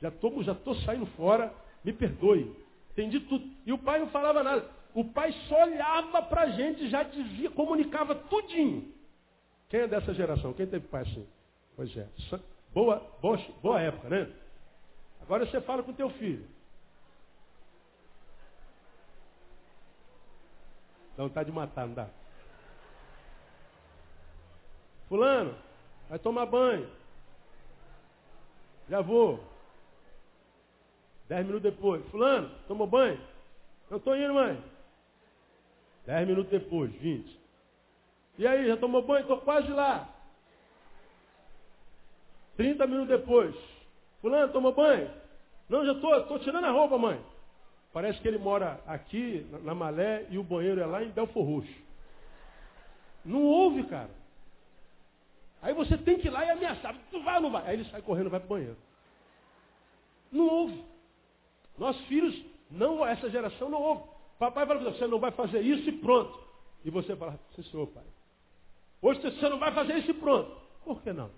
[0.00, 2.52] Já estou já tô saindo fora, me perdoe.
[2.90, 3.48] Entendi tudo.
[3.64, 4.68] E o pai não falava nada.
[4.92, 8.92] O pai só olhava para a gente, já dizia, comunicava tudinho.
[9.68, 10.52] Quem é dessa geração?
[10.52, 11.24] Quem teve pai assim?
[11.76, 12.08] Pois é.
[12.74, 14.28] Boa, boa, boa época, né?
[15.20, 16.44] Agora você fala com teu filho.
[21.16, 22.08] Dá vontade de matar, não dá?
[25.08, 25.54] Fulano,
[26.08, 26.88] vai tomar banho.
[28.88, 29.42] Já vou.
[31.28, 32.04] Dez minutos depois.
[32.10, 33.20] Fulano, tomou banho?
[33.90, 34.62] Eu estou indo, mãe.
[36.06, 37.38] Dez minutos depois, vinte.
[38.38, 39.22] E aí, já tomou banho?
[39.22, 40.08] Estou quase lá.
[42.56, 43.54] 30 minutos depois.
[44.20, 45.10] Fulano, tomou banho?
[45.68, 47.20] Não, já estou, estou tirando a roupa, mãe.
[47.92, 51.82] Parece que ele mora aqui, na, Malé, e o banheiro é lá em Belfor Roxo.
[53.24, 54.10] Não ouve, cara.
[55.60, 56.96] Aí você tem que ir lá e ameaçar.
[57.10, 57.66] Tu vai ou não vai?
[57.66, 58.76] Aí ele sai correndo e vai para o banheiro.
[60.32, 60.84] Não ouve.
[61.78, 62.34] Nossos filhos,
[62.70, 64.04] não, essa geração não ouve.
[64.38, 66.42] Papai fala, você não vai fazer isso e pronto.
[66.84, 68.04] E você fala, sim senhor, pai.
[69.02, 70.56] Hoje você não vai fazer isso e pronto.
[70.84, 71.30] Por que não?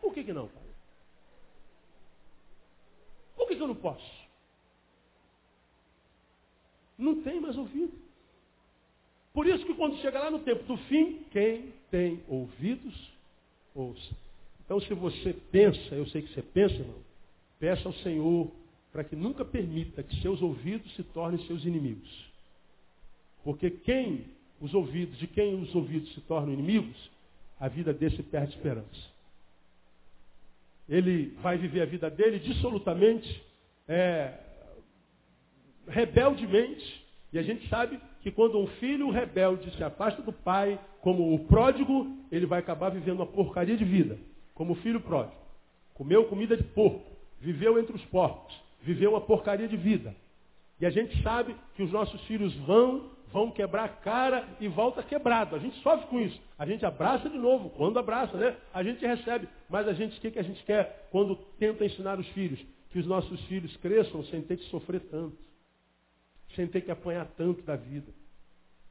[0.00, 0.62] Por que, que não, pai?
[3.36, 4.25] Por que, que eu não posso?
[6.98, 7.92] Não tem mais ouvido.
[9.32, 13.12] Por isso que quando chega lá no tempo do fim, quem tem ouvidos,
[13.74, 14.14] ouça.
[14.64, 16.98] Então se você pensa, eu sei que você pensa, irmão,
[17.58, 18.50] peça ao Senhor
[18.90, 22.26] para que nunca permita que seus ouvidos se tornem seus inimigos.
[23.44, 24.24] Porque quem
[24.60, 27.10] os ouvidos, de quem os ouvidos se tornam inimigos,
[27.60, 29.16] a vida desse perde esperança.
[30.88, 33.42] Ele vai viver a vida dele dissolutamente,
[33.88, 34.32] é,
[35.88, 37.04] rebeldemente.
[37.32, 41.44] E a gente sabe que quando um filho rebelde se afasta do pai, como o
[41.46, 44.18] pródigo, ele vai acabar vivendo uma porcaria de vida,
[44.54, 45.36] como o filho pródigo.
[45.94, 50.14] Comeu comida de porco, viveu entre os porcos, viveu uma porcaria de vida.
[50.80, 55.02] E a gente sabe que os nossos filhos vão vão quebrar a cara e volta
[55.02, 55.56] quebrado.
[55.56, 56.40] A gente sofre com isso.
[56.58, 57.70] A gente abraça de novo.
[57.70, 58.56] Quando abraça, né?
[58.72, 59.48] A gente recebe.
[59.68, 62.58] Mas a gente, o que, que a gente quer quando tenta ensinar os filhos?
[62.90, 65.36] Que os nossos filhos cresçam sem ter que sofrer tanto.
[66.56, 68.12] Sem ter que apanhar tanto da vida.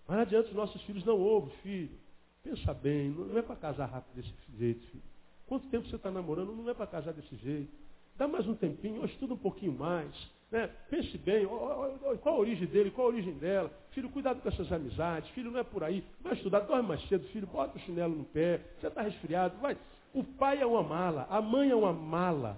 [0.08, 1.98] Mas não adianta os nossos filhos não ouvem, filho.
[2.44, 5.04] Pensa bem, não é para casar rápido desse jeito, filho.
[5.48, 6.56] Quanto tempo você está namorando?
[6.56, 7.72] Não é para casar desse jeito.
[8.16, 10.16] Dá mais um tempinho, estuda um pouquinho mais.
[10.52, 10.70] Né?
[10.90, 13.72] Pense bem, qual a origem dele, qual a origem dela.
[13.92, 15.30] Filho, cuidado com essas amizades.
[15.32, 16.04] Filho, não é por aí.
[16.22, 17.28] Vai estudar, dorme mais cedo.
[17.30, 18.62] Filho, bota o chinelo no pé.
[18.80, 19.58] Você está resfriado.
[19.58, 19.76] Vai.
[20.14, 22.58] O pai é uma mala, a mãe é uma mala.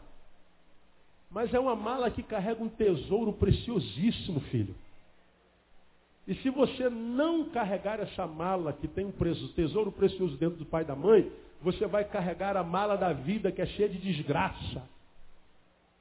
[1.31, 4.75] Mas é uma mala que carrega um tesouro preciosíssimo, filho.
[6.27, 9.13] E se você não carregar essa mala que tem um
[9.55, 13.51] tesouro precioso dentro do pai e da mãe, você vai carregar a mala da vida
[13.51, 14.83] que é cheia de desgraça.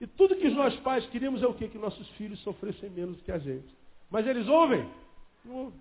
[0.01, 1.69] E tudo que nós pais queríamos é o quê?
[1.69, 3.69] Que nossos filhos sofressem menos que a gente.
[4.11, 4.87] Mas eles ouvem?
[5.45, 5.81] Não ouvem.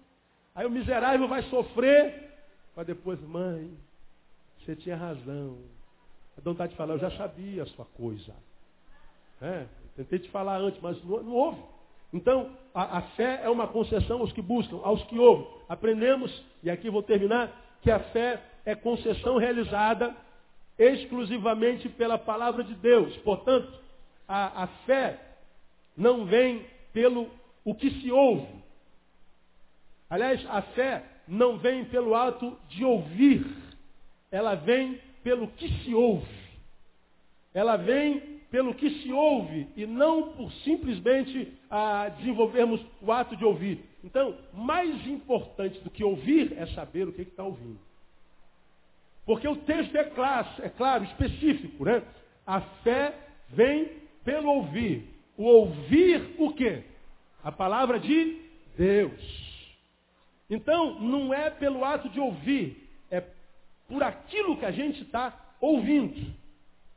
[0.53, 2.31] Aí o miserável vai sofrer,
[2.73, 3.69] para depois, mãe,
[4.59, 5.57] você tinha razão.
[6.37, 8.33] A vontade de falar, eu já sabia a sua coisa.
[9.41, 11.61] É, tentei te falar antes, mas não, não ouve.
[12.15, 15.45] Então, a, a, fé é uma concessão aos que buscam, aos que ouvem.
[15.67, 16.31] Aprendemos,
[16.63, 17.51] e aqui vou terminar,
[17.81, 20.15] que a fé é concessão realizada
[20.79, 23.17] exclusivamente pela palavra de Deus.
[23.17, 23.69] Portanto,
[24.25, 25.19] a, a fé
[25.95, 27.29] não vem pelo
[27.65, 28.63] o que se ouve.
[30.09, 33.45] Aliás, a fé não vem pelo ato de ouvir,
[34.31, 36.45] ela vem pelo que se ouve.
[37.53, 43.43] Ela vem pelo que se ouve e não por simplesmente ah, desenvolvermos o ato de
[43.43, 43.83] ouvir.
[44.01, 47.77] Então, mais importante do que ouvir é saber o que está ouvindo.
[49.25, 52.01] Porque o texto é claro, é claro, específico, né?
[52.47, 53.13] A fé
[53.49, 53.91] vem
[54.23, 55.05] pelo ouvir.
[55.35, 56.83] O ouvir o quê?
[57.43, 58.41] A palavra de
[58.77, 59.75] Deus.
[60.49, 63.21] Então, não é pelo ato de ouvir, é
[63.89, 66.33] por aquilo que a gente está ouvindo.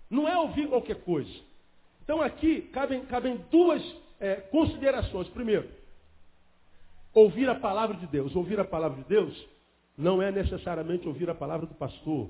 [0.08, 1.34] Não é ouvir qualquer coisa.
[2.04, 3.82] Então, aqui cabem, cabem duas
[4.20, 5.28] é, considerações.
[5.28, 5.68] Primeiro,
[7.14, 8.34] ouvir a palavra de Deus.
[8.34, 9.46] Ouvir a palavra de Deus
[9.96, 12.28] não é necessariamente ouvir a palavra do pastor.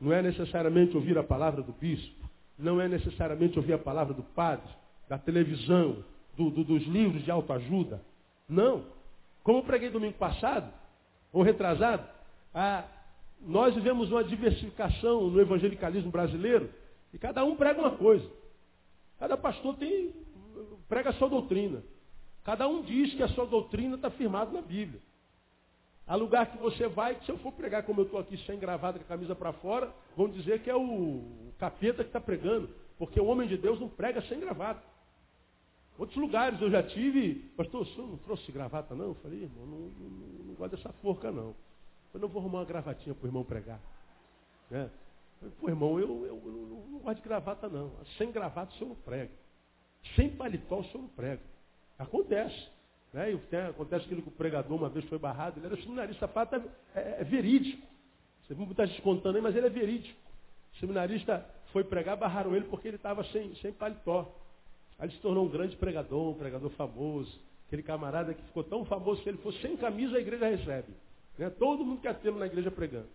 [0.00, 2.28] Não é necessariamente ouvir a palavra do bispo.
[2.58, 4.70] Não é necessariamente ouvir a palavra do padre,
[5.08, 6.04] da televisão,
[6.36, 8.00] do, do, dos livros de autoajuda.
[8.48, 8.84] Não.
[9.42, 10.72] Como eu preguei domingo passado,
[11.32, 12.06] ou retrasado,
[12.54, 12.84] ah,
[13.40, 16.70] nós vivemos uma diversificação no evangelicalismo brasileiro
[17.12, 18.26] e cada um prega uma coisa.
[19.18, 20.12] Cada pastor tem,
[20.88, 21.82] prega a sua doutrina.
[22.44, 25.00] Cada um diz que a sua doutrina está firmada na Bíblia.
[26.06, 28.58] Há lugar que você vai, que se eu for pregar como eu estou aqui sem
[28.58, 32.68] gravata com a camisa para fora, vão dizer que é o capeta que está pregando.
[32.98, 34.82] Porque o homem de Deus não prega sem gravata.
[35.98, 39.06] Outros lugares eu já tive, pastor, o senhor não trouxe gravata não?
[39.06, 41.54] Eu falei, irmão, não, não, não gosto dessa forca não.
[42.12, 43.80] Eu não vou arrumar uma gravatinha para o irmão pregar.
[44.70, 44.90] Né?
[45.60, 47.92] Pô, irmão, eu, eu, eu, não, não gosto de gravata não.
[48.18, 49.32] Sem gravata o senhor não prega.
[50.16, 51.42] Sem paletó o senhor não prega.
[51.98, 52.68] Acontece.
[53.12, 53.32] Né?
[53.32, 56.62] E acontece aquilo que o pregador uma vez foi barrado, ele era seminarista, fato é,
[56.94, 57.86] é, é verídico.
[58.42, 60.18] Você viu muita gente contando aí, mas ele é verídico.
[60.74, 64.30] O seminarista foi pregar, barraram ele porque ele estava sem, sem paletó.
[64.98, 67.40] Aí ele se tornou um grande pregador, um pregador famoso.
[67.66, 70.92] Aquele camarada que ficou tão famoso que ele fosse sem camisa, a igreja recebe.
[71.38, 71.50] Né?
[71.50, 73.08] Todo mundo quer tê-lo na igreja pregando.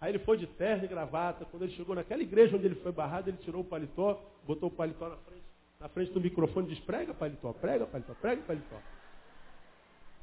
[0.00, 1.44] Aí ele foi de terno e gravata.
[1.44, 4.72] Quando ele chegou naquela igreja onde ele foi barrado, ele tirou o paletó, botou o
[4.72, 5.45] paletó na frente,
[5.80, 8.76] na frente do microfone disse, prega paletó, prega paletó, prega paletó.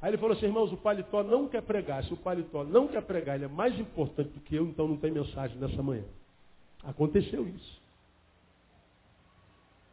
[0.02, 2.04] Aí ele falou assim, irmãos, o paletó não quer pregar.
[2.04, 4.98] Se o paletó não quer pregar, ele é mais importante do que eu, então não
[4.98, 6.04] tem mensagem nessa manhã.
[6.84, 7.82] Aconteceu isso.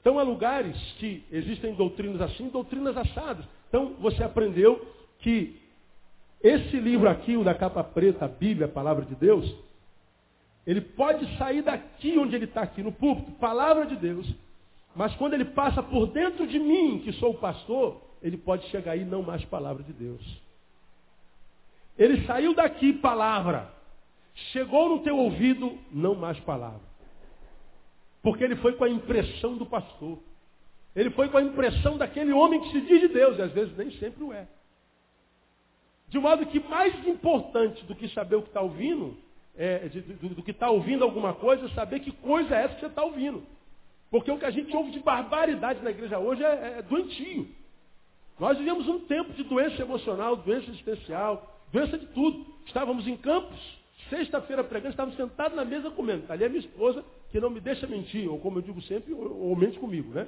[0.01, 3.45] Então há lugares que existem doutrinas assim, doutrinas assadas.
[3.69, 4.85] Então você aprendeu
[5.19, 5.61] que
[6.43, 9.55] esse livro aqui, o da capa preta, a Bíblia, a palavra de Deus,
[10.67, 14.27] ele pode sair daqui onde ele está aqui, no púlpito, palavra de Deus,
[14.95, 18.93] mas quando ele passa por dentro de mim, que sou o pastor, ele pode chegar
[18.93, 20.21] aí não mais palavra de Deus.
[21.97, 23.71] Ele saiu daqui palavra,
[24.53, 26.81] chegou no teu ouvido não mais palavra.
[28.23, 30.19] Porque ele foi com a impressão do pastor.
[30.95, 33.77] Ele foi com a impressão daquele homem que se diz de Deus, e às vezes
[33.77, 34.47] nem sempre o é.
[36.09, 39.17] De modo que mais importante do que saber o que está ouvindo,
[39.57, 42.75] é, de, do, do, que está ouvindo alguma coisa, é saber que coisa é essa
[42.75, 43.47] que você está ouvindo.
[44.11, 47.49] Porque o que a gente ouve de barbaridade na igreja hoje é, é doentio.
[48.39, 52.45] Nós vivemos um tempo de doença emocional, doença existencial, doença de tudo.
[52.67, 53.59] Estávamos em campos,
[54.09, 56.25] sexta-feira pregando, estávamos sentados na mesa comendo.
[56.33, 59.49] Ali é minha esposa, que não me deixa mentir, ou como eu digo sempre, ou,
[59.51, 60.27] ou mente comigo, né?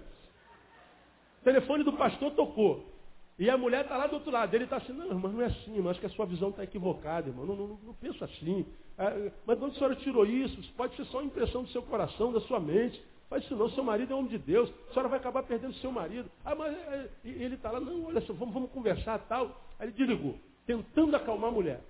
[1.40, 2.92] O telefone do pastor tocou.
[3.38, 4.54] E a mulher está lá do outro lado.
[4.54, 6.62] Ele está assim, não, mas não é assim, mas acho que a sua visão está
[6.62, 7.44] equivocada, irmão.
[7.44, 8.64] Não, não, não, penso assim.
[8.96, 9.10] Ah,
[9.44, 10.72] mas de onde a senhora tirou isso?
[10.74, 13.02] Pode ser só impressão do seu coração, da sua mente.
[13.32, 15.90] Faz isso não, seu marido é homem de Deus, a senhora vai acabar perdendo seu
[15.90, 16.30] marido.
[16.44, 19.58] Ah, mas é, é ele está lá, não, olha só, vamos, vamos conversar tal.
[19.78, 21.80] Aí ele desligou, tentando acalmar a mulher.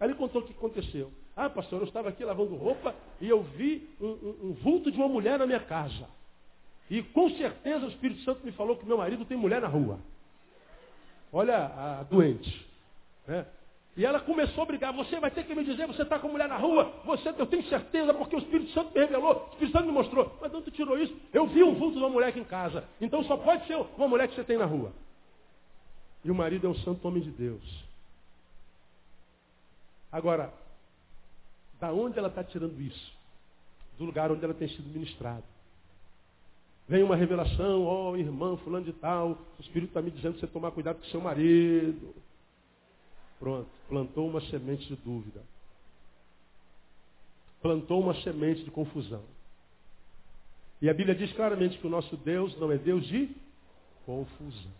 [0.00, 1.12] Aí ele contou o que aconteceu.
[1.36, 4.96] Ah, pastor, eu estava aqui lavando roupa e eu vi um, um, um vulto de
[4.96, 6.08] uma mulher na minha casa.
[6.88, 9.98] E com certeza o Espírito Santo me falou que meu marido tem mulher na rua.
[11.30, 12.66] Olha a doente.
[13.26, 13.44] Né?
[13.96, 14.92] E ela começou a brigar.
[14.92, 16.92] Você vai ter que me dizer, você está com mulher na rua.
[17.06, 19.46] Você, eu tenho certeza, porque o Espírito Santo me revelou.
[19.48, 20.36] O Espírito Santo me mostrou.
[20.40, 21.16] Mas de tirou isso?
[21.32, 22.84] Eu vi um vulto de uma mulher aqui em casa.
[23.00, 24.92] Então só pode ser uma mulher que você tem na rua.
[26.22, 27.84] E o marido é um santo homem de Deus.
[30.12, 30.52] Agora,
[31.80, 33.12] da onde ela está tirando isso?
[33.98, 35.44] Do lugar onde ela tem sido ministrada.
[36.86, 40.40] Vem uma revelação, ó oh, irmã, fulano de tal, o Espírito está me dizendo que
[40.40, 42.14] você tomar cuidado com seu marido.
[43.88, 45.42] Plantou uma semente de dúvida.
[47.62, 49.22] Plantou uma semente de confusão.
[50.80, 53.34] E a Bíblia diz claramente que o nosso Deus não é Deus de
[54.04, 54.72] confusão,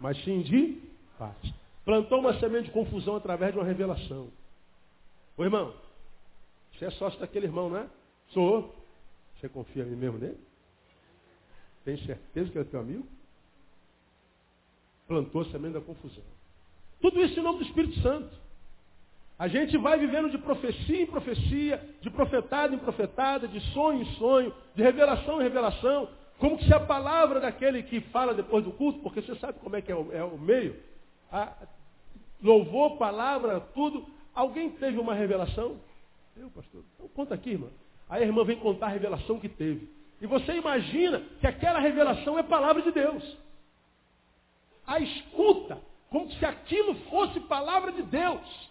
[0.00, 0.80] mas sim de
[1.18, 1.36] paz.
[1.84, 4.30] Plantou uma semente de confusão através de uma revelação.
[5.36, 5.74] Ô irmão,
[6.72, 7.88] você é sócio daquele irmão, não é?
[8.28, 8.74] Sou.
[9.36, 10.38] Você confia em mim mesmo nele?
[11.84, 13.06] Tem certeza que é teu amigo?
[15.06, 16.24] Plantou a semente da confusão.
[17.00, 18.44] Tudo isso em nome do Espírito Santo.
[19.38, 24.14] A gente vai vivendo de profecia em profecia, de profetada em profetada, de sonho em
[24.14, 29.00] sonho, de revelação em revelação, como se a palavra daquele que fala depois do culto,
[29.00, 30.76] porque você sabe como é que é o, é o meio,
[31.32, 31.52] a,
[32.42, 34.06] louvor, palavra, tudo.
[34.34, 35.80] Alguém teve uma revelação?
[36.36, 36.82] Eu, pastor.
[36.94, 37.68] Então conta aqui, irmã.
[38.08, 39.88] Aí a irmã vem contar a revelação que teve.
[40.20, 43.36] E você imagina que aquela revelação é palavra de Deus.
[44.86, 45.78] A escuta,
[46.14, 48.70] como se aquilo fosse palavra de Deus.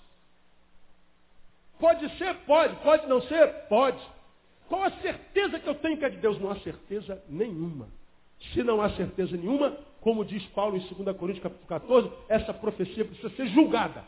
[1.77, 2.33] Pode ser?
[2.45, 2.73] Pode.
[2.77, 3.67] Pode não ser?
[3.67, 3.99] Pode.
[4.69, 6.39] Qual a certeza que eu tenho que é de Deus?
[6.39, 7.89] Não há certeza nenhuma.
[8.53, 13.03] Se não há certeza nenhuma, como diz Paulo em 2 Coríntios capítulo 14, essa profecia
[13.03, 14.05] precisa ser julgada.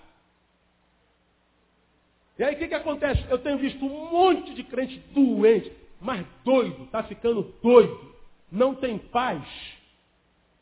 [2.40, 3.22] E aí o que, que acontece?
[3.30, 8.16] Eu tenho visto um monte de crente doente, mas doido, está ficando doido,
[8.50, 9.44] não tem paz,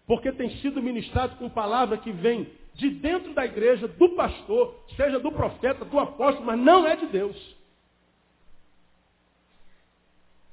[0.08, 5.20] porque tem sido ministrado com palavra que vem de dentro da igreja, do pastor, seja
[5.20, 7.56] do profeta, do apóstolo, mas não é de Deus.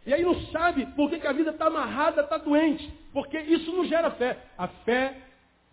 [0.07, 2.91] E aí não sabe por que, que a vida está amarrada, está doente.
[3.13, 4.39] Porque isso não gera fé.
[4.57, 5.17] A fé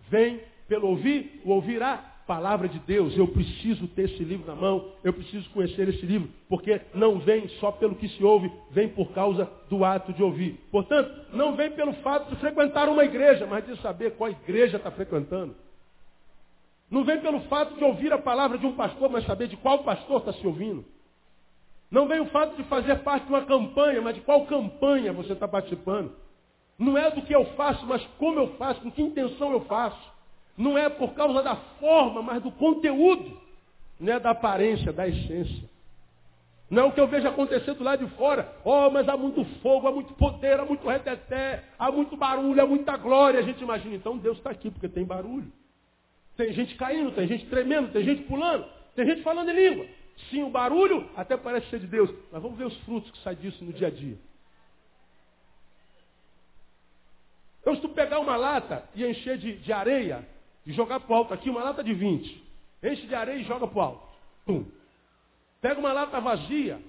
[0.09, 3.17] vem pelo ouvir, o ouvirá palavra de Deus.
[3.17, 7.47] Eu preciso ter esse livro na mão, eu preciso conhecer esse livro, porque não vem
[7.59, 10.59] só pelo que se ouve, vem por causa do ato de ouvir.
[10.69, 14.91] Portanto, não vem pelo fato de frequentar uma igreja, mas de saber qual igreja está
[14.91, 15.55] frequentando.
[16.89, 19.83] Não vem pelo fato de ouvir a palavra de um pastor, mas saber de qual
[19.83, 20.85] pastor está se ouvindo.
[21.91, 25.33] Não vem o fato de fazer parte de uma campanha, mas de qual campanha você
[25.33, 26.13] está participando.
[26.77, 30.17] Não é do que eu faço, mas como eu faço, com que intenção eu faço.
[30.57, 33.38] Não é por causa da forma, mas do conteúdo.
[33.99, 35.67] Não é da aparência, da essência.
[36.69, 38.53] Não é o que eu vejo acontecer do lado de fora.
[38.63, 42.65] Oh, mas há muito fogo, há muito poder, há muito reteté, há muito barulho, há
[42.65, 43.39] muita glória.
[43.39, 45.51] A gente imagina, então Deus está aqui, porque tem barulho.
[46.38, 48.65] Tem gente caindo, tem gente tremendo, tem gente pulando,
[48.95, 49.88] tem gente falando em língua.
[50.29, 53.38] Sim, o barulho até parece ser de Deus, mas vamos ver os frutos que saem
[53.38, 54.17] disso no dia a dia.
[57.61, 60.25] Então, se tu pegar uma lata e encher de, de areia,
[60.67, 62.43] e jogar para alto aqui, uma lata de 20.
[62.83, 64.07] Enche de areia e joga para alto.
[64.45, 64.65] Tum.
[65.61, 66.81] Pega uma lata vazia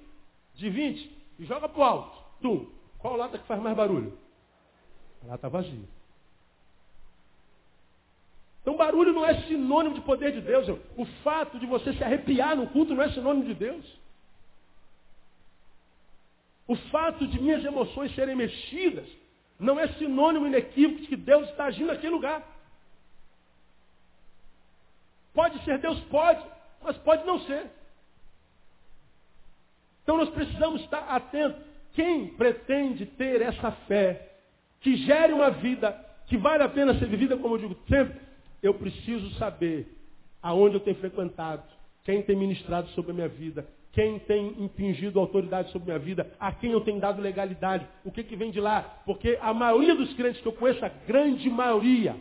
[0.57, 2.25] de 20 e joga para alto.
[2.43, 2.67] Tum.
[2.99, 4.19] Qual lata que faz mais barulho?
[5.23, 5.98] A lata vazia.
[8.69, 10.69] Então barulho não é sinônimo de poder de Deus.
[10.95, 13.83] O fato de você se arrepiar no culto não é sinônimo de Deus.
[16.67, 19.09] O fato de minhas emoções serem mexidas
[19.59, 22.47] não é sinônimo inequívoco de que Deus está agindo naquele lugar.
[25.33, 25.99] Pode ser Deus?
[26.01, 26.45] Pode,
[26.83, 27.71] mas pode não ser.
[30.03, 31.59] Então nós precisamos estar atentos.
[31.95, 34.31] Quem pretende ter essa fé,
[34.83, 35.93] que gere uma vida
[36.27, 38.28] que vale a pena ser vivida, como eu digo sempre,
[38.63, 39.87] eu preciso saber
[40.43, 41.63] aonde eu tenho frequentado,
[42.05, 46.33] quem tem ministrado sobre a minha vida, quem tem impingido autoridade sobre a minha vida,
[46.39, 49.03] a quem eu tenho dado legalidade, o que, que vem de lá.
[49.05, 52.17] Porque a maioria dos crentes que eu conheço, a grande maioria,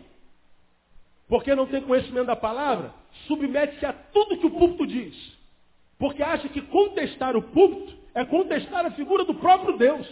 [1.27, 2.93] porque não tem conhecimento da palavra,
[3.27, 5.37] submete-se a tudo que o púlpito diz.
[5.99, 10.07] Porque acha que contestar o púlpito é contestar a figura do próprio Deus.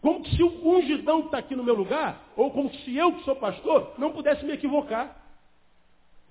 [0.00, 3.24] Como se o ungidão que está aqui no meu lugar, ou como se eu que
[3.24, 5.21] sou pastor, não pudesse me equivocar.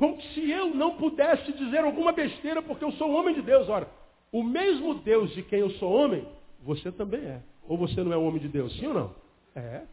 [0.01, 3.69] Como se eu não pudesse dizer alguma besteira porque eu sou um homem de Deus.
[3.69, 3.87] Ora,
[4.31, 6.27] o mesmo Deus de quem eu sou homem,
[6.63, 7.39] você também é.
[7.67, 9.15] Ou você não é um homem de Deus, sim ou não?
[9.55, 9.83] É.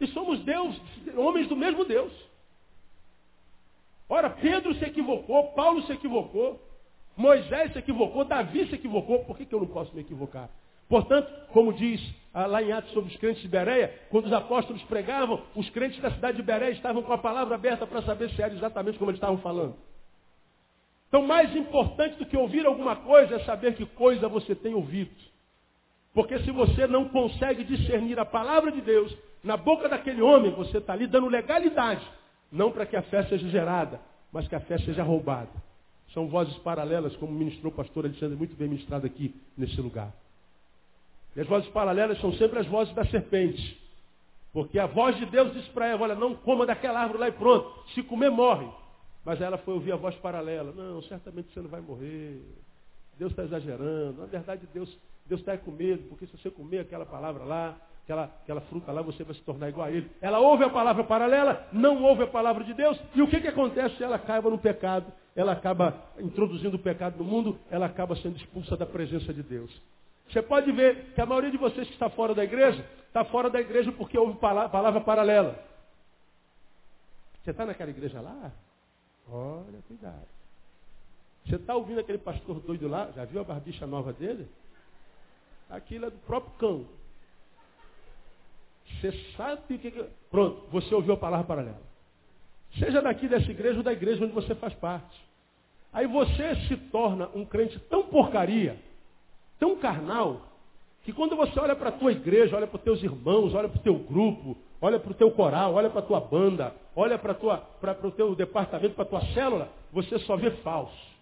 [0.00, 0.76] E somos Deus,
[1.16, 2.12] homens do mesmo Deus.
[4.08, 6.60] Ora, Pedro se equivocou, Paulo se equivocou,
[7.16, 10.50] Moisés se equivocou, Davi se equivocou, por que, que eu não posso me equivocar?
[10.88, 12.00] Portanto, como diz
[12.34, 16.10] lá em Atos sobre os crentes de Bereia, quando os apóstolos pregavam, os crentes da
[16.10, 19.18] cidade de Bereia estavam com a palavra aberta para saber se era exatamente como eles
[19.18, 19.74] estavam falando.
[21.08, 25.10] Então, mais importante do que ouvir alguma coisa é saber que coisa você tem ouvido.
[26.14, 29.14] Porque se você não consegue discernir a palavra de Deus
[29.44, 32.02] na boca daquele homem, você está ali dando legalidade
[32.52, 33.98] não para que a fé seja gerada,
[34.30, 35.50] mas que a fé seja roubada.
[36.12, 40.12] São vozes paralelas, como ministrou o pastor Alexandre, muito bem ministrado aqui nesse lugar.
[41.34, 43.80] E as vozes paralelas são sempre as vozes da serpente.
[44.52, 47.32] Porque a voz de Deus disse para ela, olha, não coma daquela árvore lá e
[47.32, 47.72] pronto.
[47.94, 48.68] Se comer, morre.
[49.24, 50.72] Mas ela foi ouvir a voz paralela.
[50.72, 52.42] Não, certamente você não vai morrer.
[53.18, 54.20] Deus está exagerando.
[54.20, 54.94] Na verdade, Deus
[55.26, 59.02] Deus está com medo, porque se você comer aquela palavra lá, aquela, aquela fruta lá,
[59.02, 60.10] você vai se tornar igual a ele.
[60.20, 63.48] Ela ouve a palavra paralela, não ouve a palavra de Deus, e o que, que
[63.48, 65.12] acontece ela acaba no pecado?
[65.34, 69.70] Ela acaba introduzindo o pecado no mundo, ela acaba sendo expulsa da presença de Deus.
[70.32, 73.50] Você pode ver que a maioria de vocês que está fora da igreja, está fora
[73.50, 75.62] da igreja porque houve palavra, paralela.
[77.42, 78.50] Você está naquela igreja lá?
[79.28, 80.26] Olha, cuidado.
[81.44, 83.10] Você está ouvindo aquele pastor doido lá?
[83.14, 84.48] Já viu a barbicha nova dele?
[85.68, 86.86] Aquilo é do próprio cão.
[88.86, 89.90] Você sabe o que.
[90.30, 91.82] Pronto, você ouviu a palavra paralela.
[92.78, 95.20] Seja daqui dessa igreja ou da igreja onde você faz parte.
[95.92, 98.80] Aí você se torna um crente tão porcaria,
[99.62, 100.40] tão carnal,
[101.04, 103.78] que quando você olha para a tua igreja, olha para os teus irmãos, olha para
[103.78, 107.32] o teu grupo, olha para o teu coral, olha para a tua banda, olha para
[108.02, 111.12] o teu departamento, para a tua célula, você só vê falso.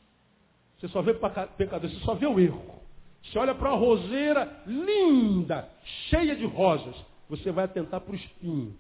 [0.78, 2.80] Você só vê pecador, você só vê o erro.
[3.22, 5.68] Você olha para uma roseira linda,
[6.08, 6.96] cheia de rosas,
[7.28, 8.74] você vai atentar para o espinho.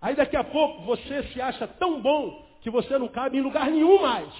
[0.00, 3.70] Aí daqui a pouco você se acha tão bom que você não cabe em lugar
[3.70, 4.34] nenhum mais.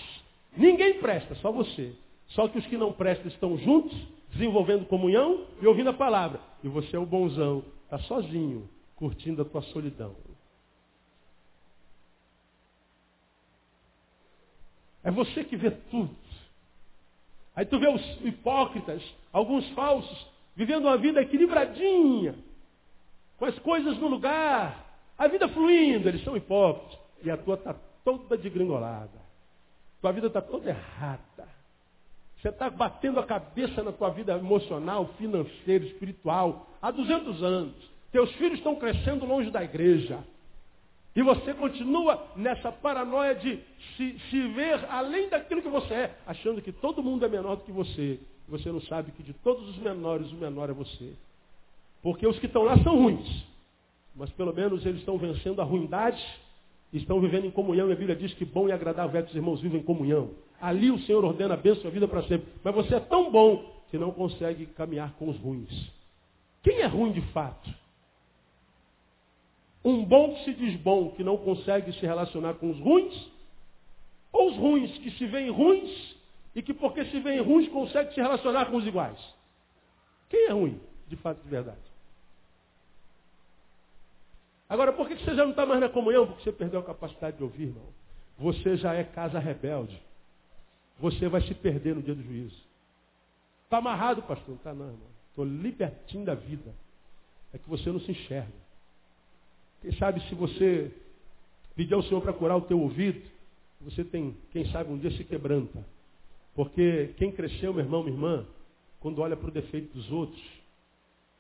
[0.56, 1.94] Ninguém presta, só você.
[2.28, 3.96] Só que os que não prestam estão juntos,
[4.30, 6.40] desenvolvendo comunhão e ouvindo a palavra.
[6.62, 10.14] E você é o bonzão, está sozinho, curtindo a tua solidão.
[15.02, 16.14] É você que vê tudo.
[17.56, 19.02] Aí tu vê os hipócritas,
[19.32, 22.34] alguns falsos, vivendo uma vida equilibradinha,
[23.38, 26.98] com as coisas no lugar, a vida fluindo, eles são hipócritas.
[27.24, 27.74] E a tua está
[28.04, 29.18] toda degringolada.
[30.00, 31.48] Tua vida está toda errada.
[32.40, 37.74] Você está batendo a cabeça na tua vida emocional, financeira, espiritual, há 200 anos.
[38.12, 40.20] Teus filhos estão crescendo longe da igreja.
[41.16, 43.58] E você continua nessa paranoia de
[43.96, 47.64] se, se, ver além daquilo que você é, achando que todo mundo é menor do
[47.64, 48.20] que você.
[48.48, 51.12] Você não sabe que de todos os menores, o menor é você.
[52.02, 53.48] Porque os que estão lá são ruins
[54.18, 56.20] mas pelo menos eles estão vencendo a ruindade
[56.92, 57.88] estão vivendo em comunhão.
[57.88, 60.30] E a Bíblia diz que bom e agradável é que os irmãos vivem em comunhão.
[60.60, 62.48] Ali o Senhor ordena a bênção a vida para sempre.
[62.62, 65.90] Mas você é tão bom que não consegue caminhar com os ruins.
[66.62, 67.72] Quem é ruim de fato?
[69.84, 73.30] Um bom que se diz bom, que não consegue se relacionar com os ruins?
[74.32, 76.16] Ou os ruins que se veem ruins
[76.54, 79.18] e que porque se veem ruins consegue se relacionar com os iguais?
[80.28, 81.78] Quem é ruim, de fato, de verdade?
[84.68, 86.26] Agora, por que você já não está mais na comunhão?
[86.26, 87.86] Porque você perdeu a capacidade de ouvir, irmão.
[88.38, 89.98] Você já é casa rebelde.
[90.98, 92.56] Você vai se perder no dia do juízo.
[93.64, 94.48] Está amarrado, pastor?
[94.48, 95.08] Não está não, irmão.
[95.30, 96.74] Estou libertinho da vida.
[97.52, 98.52] É que você não se enxerga.
[99.80, 100.90] Quem sabe se você
[101.76, 103.22] pedir ao Senhor para curar o teu ouvido,
[103.80, 105.84] você tem, quem sabe, um dia se quebranta.
[106.54, 108.46] Porque quem cresceu, meu irmão, minha irmã,
[108.98, 110.42] quando olha para o defeito dos outros,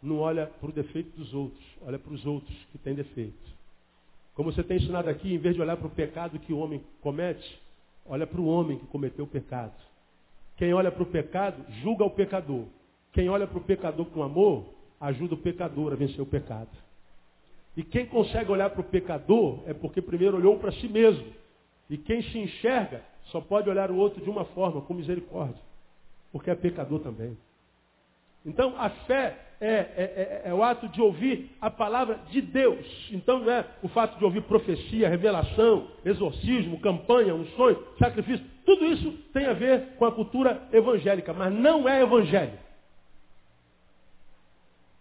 [0.00, 3.58] não olha para o defeito dos outros, olha para os outros que têm defeito.
[4.34, 6.80] Como você tem ensinado aqui, em vez de olhar para o pecado que o homem
[7.00, 7.60] comete,
[8.08, 9.74] olha para o homem que cometeu o pecado.
[10.56, 12.64] Quem olha para o pecado, julga o pecador.
[13.12, 14.66] Quem olha para o pecador com amor,
[15.00, 16.70] ajuda o pecador a vencer o pecado.
[17.76, 21.32] E quem consegue olhar para o pecador é porque primeiro olhou para si mesmo.
[21.88, 25.62] E quem se enxerga só pode olhar o outro de uma forma, com misericórdia.
[26.32, 27.38] Porque é pecador também.
[28.44, 32.86] Então a fé é, é, é, é, o ato de ouvir a palavra de Deus.
[33.10, 38.44] Então não é o fato de ouvir profecia, revelação, exorcismo, campanha, sonho, sacrifício.
[38.64, 42.58] Tudo isso tem a ver com a cultura evangélica, mas não é evangelho.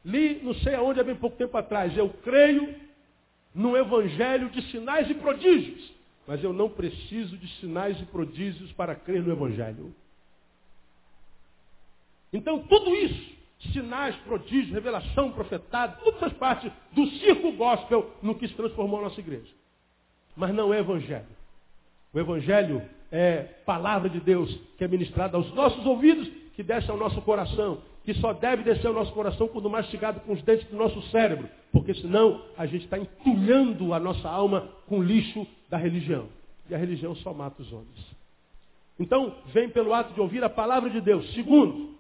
[0.03, 2.73] Li, não sei aonde, há bem pouco tempo atrás, eu creio
[3.53, 5.91] no evangelho de sinais e prodígios,
[6.25, 9.93] mas eu não preciso de sinais e prodígios para crer no evangelho.
[12.33, 13.36] Então tudo isso
[13.71, 19.03] sinais, prodígios, revelação, profetado, tudo faz parte do circo gospel no que se transformou a
[19.03, 19.51] nossa igreja.
[20.35, 21.25] Mas não é evangelho.
[22.13, 22.81] O evangelho
[23.11, 27.81] é palavra de Deus que é ministrada aos nossos ouvidos, que desce ao nosso coração,
[28.03, 31.49] que só deve descer ao nosso coração quando mastigado com os dentes do nosso cérebro,
[31.71, 36.27] porque senão a gente está entulhando a nossa alma com o lixo da religião.
[36.69, 38.17] E a religião só mata os homens.
[38.99, 41.33] Então, vem pelo ato de ouvir a palavra de Deus.
[41.33, 41.96] Segundo,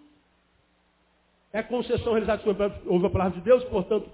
[1.53, 2.43] é concessão realizada
[2.85, 4.09] ouve a palavra de Deus, portanto,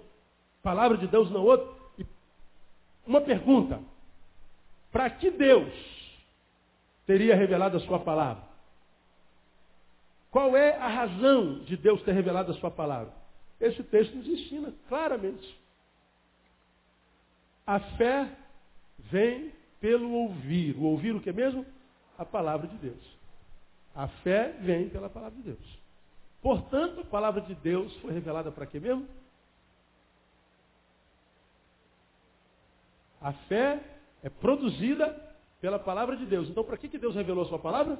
[0.62, 1.68] palavra de Deus não outra.
[3.06, 3.80] Uma pergunta:
[4.92, 5.74] para que Deus
[7.06, 8.44] teria revelado a sua palavra?
[10.32, 13.14] Qual é a razão de Deus ter revelado a sua palavra?
[13.60, 15.60] Esse texto nos ensina claramente.
[17.66, 18.30] A fé
[18.98, 20.76] vem pelo ouvir.
[20.76, 21.66] O ouvir o que mesmo?
[22.18, 23.18] A palavra de Deus.
[23.96, 25.83] A fé vem pela palavra de Deus.
[26.44, 29.08] Portanto, a palavra de Deus foi revelada para quê mesmo?
[33.20, 33.82] A fé
[34.22, 35.10] é produzida
[35.60, 36.48] pela palavra de Deus.
[36.50, 37.98] Então, para que, que Deus revelou a sua palavra?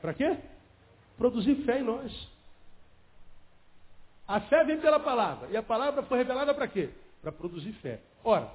[0.00, 0.38] Para quê?
[1.18, 2.28] produzir fé em nós.
[4.26, 5.48] A fé vem pela palavra.
[5.50, 6.90] E a palavra foi revelada para quê?
[7.20, 8.00] Para produzir fé.
[8.22, 8.50] Ora,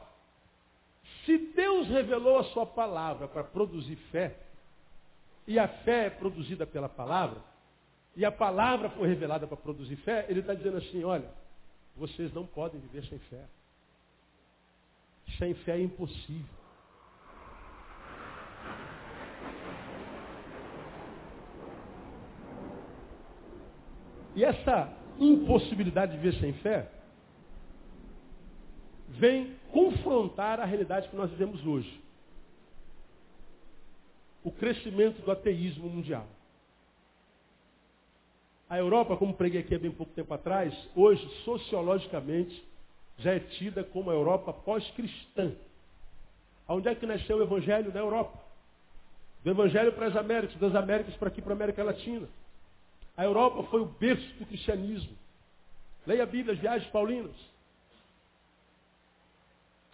[1.25, 4.37] se Deus revelou a sua palavra para produzir fé,
[5.45, 7.41] e a fé é produzida pela palavra,
[8.15, 11.29] e a palavra foi revelada para produzir fé, ele está dizendo assim, olha,
[11.95, 13.43] vocês não podem viver sem fé.
[15.37, 16.63] Sem fé é impossível.
[24.35, 26.89] E essa impossibilidade de viver sem fé
[29.09, 32.01] vem confrontar a realidade que nós vivemos hoje.
[34.43, 36.27] O crescimento do ateísmo mundial.
[38.73, 42.65] A Europa, como preguei aqui há bem pouco tempo atrás, hoje, sociologicamente,
[43.19, 45.51] já é tida como a Europa pós-cristã.
[46.67, 47.93] Onde é que nasceu o Evangelho?
[47.93, 48.35] Na Europa.
[49.43, 52.27] Do Evangelho para as Américas, das Américas para aqui, para a América Latina.
[53.15, 55.15] A Europa foi o berço do cristianismo.
[56.07, 57.35] Leia a Bíblia, as viagens paulinas.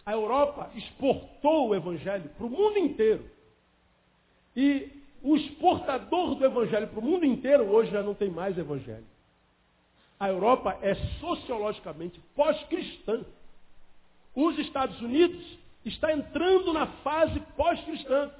[0.06, 3.28] A Europa exportou o Evangelho para o mundo inteiro.
[4.56, 9.06] E o exportador do Evangelho para o mundo inteiro hoje já não tem mais Evangelho.
[10.18, 13.24] A Europa é sociologicamente pós-cristã.
[14.34, 18.30] Os Estados Unidos está entrando na fase pós-cristã,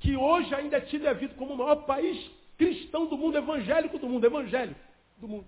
[0.00, 3.38] que hoje ainda é tido e é visto como o maior país cristão do mundo,
[3.38, 4.80] evangélico do mundo, evangélico
[5.18, 5.46] do mundo.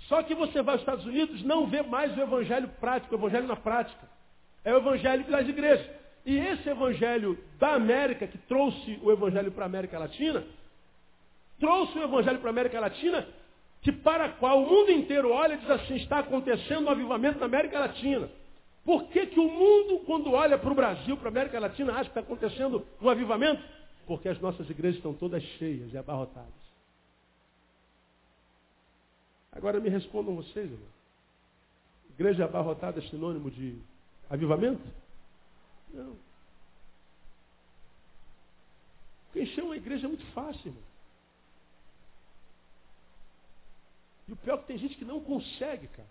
[0.00, 3.46] Só que você vai aos Estados Unidos, não vê mais o evangelho prático, o evangelho
[3.46, 4.08] na prática.
[4.64, 5.97] É o evangelho das igrejas.
[6.28, 10.44] E esse evangelho da América, que trouxe o evangelho para a América Latina,
[11.58, 13.26] trouxe o evangelho para a América Latina,
[13.80, 17.38] que para a qual o mundo inteiro olha e diz assim, está acontecendo um avivamento
[17.38, 18.28] na América Latina.
[18.84, 22.10] Por que, que o mundo, quando olha para o Brasil, para a América Latina, acha
[22.10, 23.62] que está acontecendo um avivamento?
[24.06, 26.52] Porque as nossas igrejas estão todas cheias e abarrotadas.
[29.50, 30.88] Agora me respondam vocês, irmão.
[32.10, 33.78] Igreja abarrotada é sinônimo de
[34.28, 34.82] avivamento?
[35.92, 36.18] Não.
[39.34, 40.82] Encher uma igreja é muito fácil, irmão.
[44.26, 46.08] E o pior é que tem gente que não consegue, cara.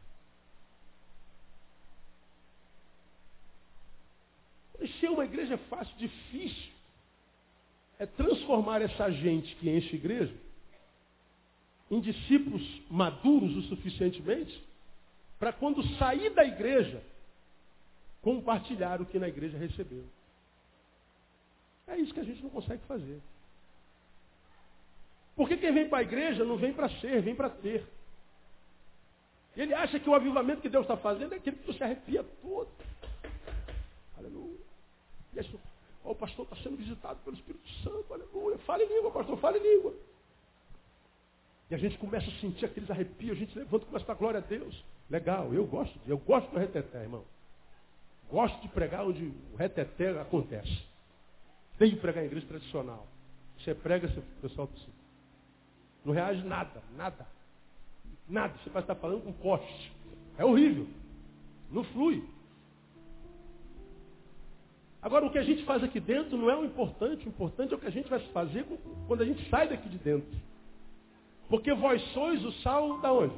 [4.80, 6.78] Encher uma igreja é fácil, difícil
[7.99, 10.36] é transformar essa gente que enche a igreja
[11.89, 14.63] em discípulos maduros o suficientemente
[15.39, 17.01] para quando sair da igreja
[18.28, 20.03] compartilhar o que na igreja recebeu.
[21.88, 23.21] É isso que a gente não consegue fazer.
[25.34, 27.88] Porque quem vem para a igreja não vem para ser, vem para ter.
[29.55, 32.67] Ele acha que o avivamento que Deus está fazendo é aquele que você arrepia todo.
[34.17, 34.57] Aleluia.
[36.03, 38.57] Oh, o pastor está sendo visitado pelo Espírito Santo, aleluia.
[38.57, 39.93] Fale língua, pastor, fale língua.
[41.71, 44.15] E a gente começa a sentir aqueles arrepios, a gente levanta e começa a dar
[44.15, 44.84] glória a Deus.
[45.09, 47.23] Legal, eu gosto, eu gosto do reteté, irmão.
[48.30, 50.86] Gosto de pregar onde o reteté acontece.
[51.78, 53.07] Tem que pregar em igreja tradicional.
[53.59, 54.69] Você prega, o pessoal
[56.03, 57.28] não reage nada, nada.
[58.28, 58.53] Nada.
[58.63, 59.91] Você vai estar falando com poste.
[60.38, 60.88] É horrível.
[61.71, 62.23] Não flui.
[65.01, 67.25] Agora, o que a gente faz aqui dentro não é o importante.
[67.25, 68.65] O importante é o que a gente vai fazer
[69.07, 70.30] quando a gente sai daqui de dentro.
[71.49, 73.36] Porque vós sois o sal da onde?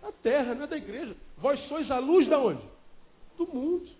[0.00, 1.14] Da terra, não é da igreja.
[1.38, 2.62] Vós sois a luz da onde?
[3.44, 3.90] Do mundo.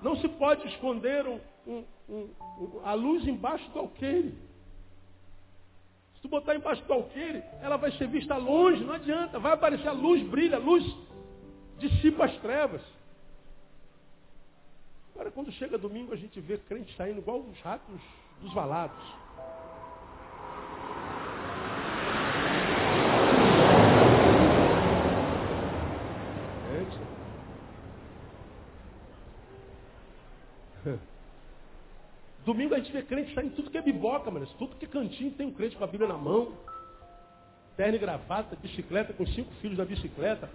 [0.00, 4.34] Não se pode esconder um, um, um, a luz embaixo do alqueire.
[6.14, 9.38] Se tu botar embaixo do alqueire, ela vai ser vista longe, não adianta.
[9.38, 10.84] Vai aparecer a luz, brilha, a luz
[11.78, 12.82] dissipa as trevas.
[15.14, 18.00] Agora, quando chega domingo, a gente vê crente saindo igual os ratos
[18.40, 19.23] dos valados.
[32.44, 34.46] Domingo a gente vê crente saindo tudo que é biboca, mano.
[34.58, 36.52] Tudo que é cantinho tem um crente com a Bíblia na mão.
[37.76, 40.50] Terno e gravata, bicicleta, com cinco filhos na bicicleta.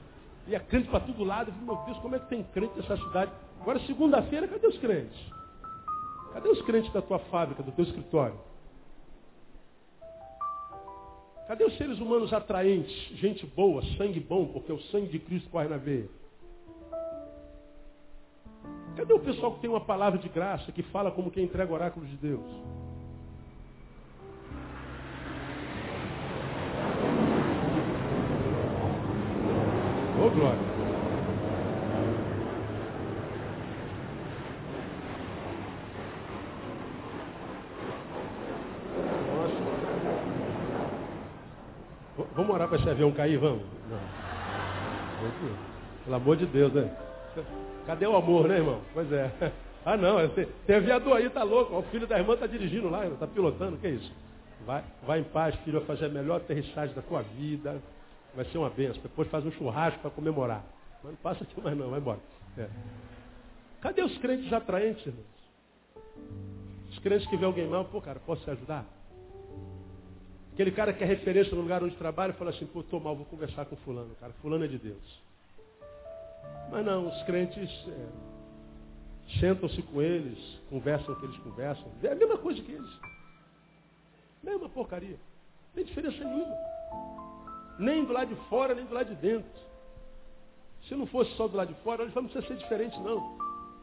[0.47, 1.51] E é crente para todo lado.
[1.51, 3.31] Meu Deus, como é que tem crente nessa cidade?
[3.59, 5.19] Agora, segunda-feira, cadê os crentes?
[6.33, 8.39] Cadê os crentes da tua fábrica, do teu escritório?
[11.47, 15.67] Cadê os seres humanos atraentes, gente boa, sangue bom, porque o sangue de Cristo corre
[15.67, 16.07] na veia?
[18.99, 22.09] Cadê o pessoal que tem uma palavra de graça, que fala como quem entrega oráculos
[22.09, 22.43] de Deus?
[30.17, 30.59] Ô oh, glória.
[42.17, 42.29] Nossa.
[42.35, 43.63] Vamos orar para esse avião cair, vamos?
[43.89, 43.97] Não.
[46.03, 47.08] Pelo amor de Deus, né?
[47.85, 48.81] Cadê o amor, né, irmão?
[48.93, 49.31] Pois é.
[49.85, 51.75] Ah, não, tem aviador aí, tá louco.
[51.77, 54.13] O filho da irmã tá dirigindo lá, tá pilotando, que é isso?
[54.65, 57.81] Vai, vai em paz, filho, vai fazer a melhor aterrissagem da tua vida.
[58.35, 59.01] Vai ser uma benção.
[59.01, 60.63] Depois faz um churrasco para comemorar.
[61.03, 62.19] Mas não passa aqui mais não, vai embora.
[62.57, 62.67] É.
[63.81, 65.25] Cadê os crentes atraentes, irmãos?
[66.91, 68.85] Os crentes que vê alguém mal, pô, cara, posso te ajudar?
[70.53, 73.25] Aquele cara que é referência no lugar onde trabalha fala assim, pô, tô mal, vou
[73.25, 74.33] conversar com fulano, cara.
[74.41, 75.28] Fulano é de Deus.
[76.71, 80.37] Mas não, os crentes é, sentam-se com eles,
[80.69, 81.85] conversam o que eles conversam.
[82.03, 82.89] É a mesma coisa que eles.
[84.43, 85.17] Mesma porcaria.
[85.67, 86.57] Não tem diferença nenhuma.
[87.77, 89.49] Nem do lado de fora, nem do lado de dentro.
[90.87, 93.37] Se não fosse só do lado de fora, não precisa ser diferente, não.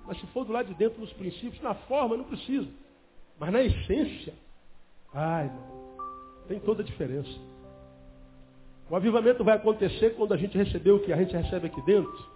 [0.06, 2.68] Mas se for do lado de dentro, nos princípios, na forma, não precisa.
[3.38, 4.32] Mas na essência,
[5.12, 5.50] ai,
[6.48, 7.30] tem toda a diferença.
[8.88, 12.35] O avivamento vai acontecer quando a gente receber o que a gente recebe aqui dentro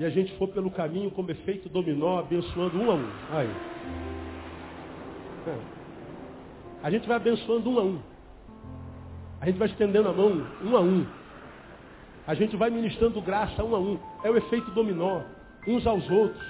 [0.00, 3.06] e a gente for pelo caminho como efeito dominó, abençoando um a um.
[3.30, 3.50] Aí.
[5.46, 5.58] É.
[6.82, 8.00] A gente vai abençoando um a um.
[9.42, 11.06] A gente vai estendendo a mão um a um.
[12.26, 13.98] A gente vai ministrando graça um a um.
[14.24, 15.20] É o efeito dominó,
[15.68, 16.46] uns aos outros.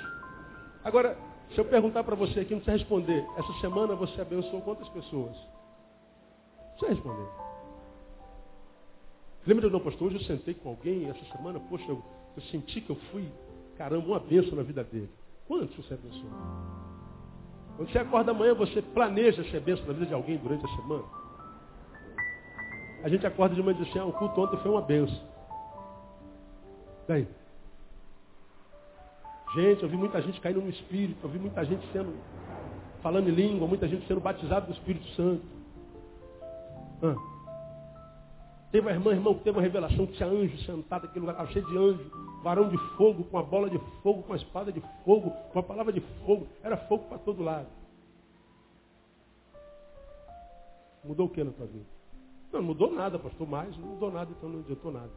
[0.85, 1.19] Agora,
[1.53, 3.27] se eu perguntar para você aqui, não precisa responder.
[3.37, 5.35] Essa semana você abençoou quantas pessoas?
[5.35, 7.29] Não precisa responder.
[9.45, 10.07] Lembra do não pastor?
[10.07, 12.01] Hoje eu sentei com alguém essa semana, poxa, eu,
[12.41, 13.29] eu senti que eu fui,
[13.77, 15.11] caramba, uma bênção na vida dele.
[15.47, 16.31] Quantos você abençoou?
[17.77, 21.05] Quando você acorda amanhã, você planeja ser bênção na vida de alguém durante a semana?
[23.03, 25.19] A gente acorda de manhã e diz assim, ah, o culto ontem foi uma bênção.
[27.07, 27.27] Daí?
[29.55, 32.15] Gente, eu vi muita gente caindo no Espírito, eu vi muita gente sendo,
[33.03, 35.43] falando em língua, muita gente sendo batizada no Espírito Santo.
[37.03, 37.17] Ah.
[38.71, 41.49] Teve uma irmã, irmão, que teve uma revelação que tinha anjo sentado aqui no lugar,
[41.49, 44.83] cheio de anjo, varão de fogo, com a bola de fogo, com a espada de
[45.05, 46.47] fogo, com a palavra de fogo.
[46.63, 47.69] Era fogo para todo lado.
[51.05, 51.87] Mudou o que na tua vida?
[52.53, 55.11] Não, mudou nada, pastor, mais, não mudou nada, então não adiantou nada.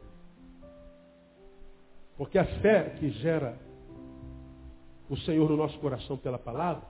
[2.16, 3.58] Porque a fé que gera
[5.10, 6.82] o Senhor no nosso coração pela palavra,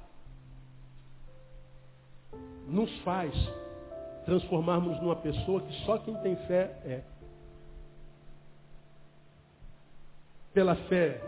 [2.69, 3.35] nos faz
[4.25, 7.05] transformarmos numa pessoa que só quem tem fé é.
[10.55, 11.21] Pela fé,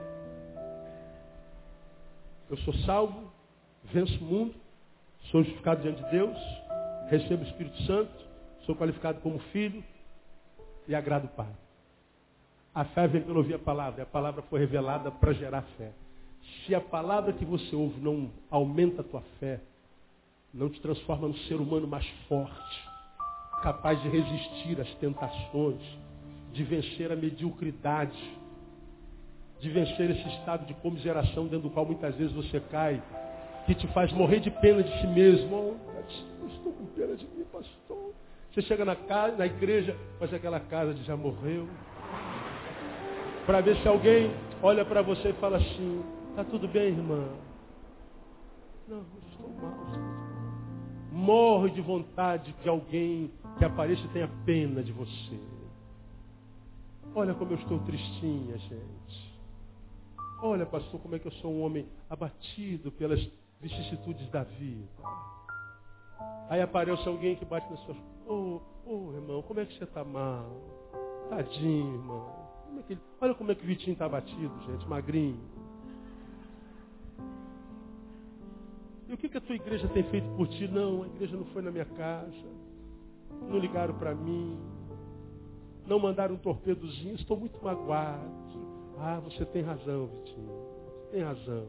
[2.49, 3.29] eu sou salvo,
[3.93, 4.55] venço o mundo,
[5.33, 6.39] sou justificado diante de Deus,
[7.09, 8.25] recebo o Espírito Santo,
[8.65, 9.83] sou qualificado como filho
[10.87, 11.51] e agrado o Pai.
[12.73, 15.91] A fé vem pelo ouvir a palavra, e a palavra foi revelada para gerar fé.
[16.65, 19.61] Se a palavra que você ouve não aumenta a tua fé,
[20.55, 22.89] não te transforma no ser humano mais forte,
[23.61, 25.83] capaz de resistir às tentações,
[26.53, 28.17] de vencer a mediocridade,
[29.61, 33.03] de vencer esse estado de comiseração dentro do qual muitas vezes você cai,
[33.65, 35.77] que te faz morrer de pena de si mesmo.
[35.77, 38.13] Oh, estou com pena de mim, pastor.
[38.53, 41.69] Você chega na casa, na igreja, faz aquela casa de já morreu.
[43.45, 44.31] Para ver se alguém
[44.63, 46.03] olha para você e fala assim,
[46.37, 47.31] Está tudo bem, irmã?
[48.87, 49.73] Não, estou mal.
[51.11, 55.41] Morre de vontade que alguém que apareça tenha pena de você.
[57.15, 59.26] Olha como eu estou tristinha, gente.
[60.43, 63.21] Olha, pastor, como é que eu sou um homem abatido pelas
[63.61, 64.89] vicissitudes da vida.
[66.49, 67.97] Aí aparece alguém que bate nas suas.
[68.27, 70.47] Ô, oh, oh, irmão, como é que você está mal?
[71.29, 72.35] Tadinho, irmão.
[72.67, 72.99] Como é que...
[73.21, 75.41] Olha como é que o Vitinho está abatido, gente, magrinho.
[79.09, 80.67] E o que, que a tua igreja tem feito por ti?
[80.69, 82.33] Não, a igreja não foi na minha casa.
[83.49, 84.59] Não ligaram para mim.
[85.87, 87.15] Não mandaram um torpedozinho.
[87.15, 88.46] Estou muito magoado.
[88.99, 90.49] Ah, você tem razão, Vitinho.
[90.49, 91.67] Você tem razão.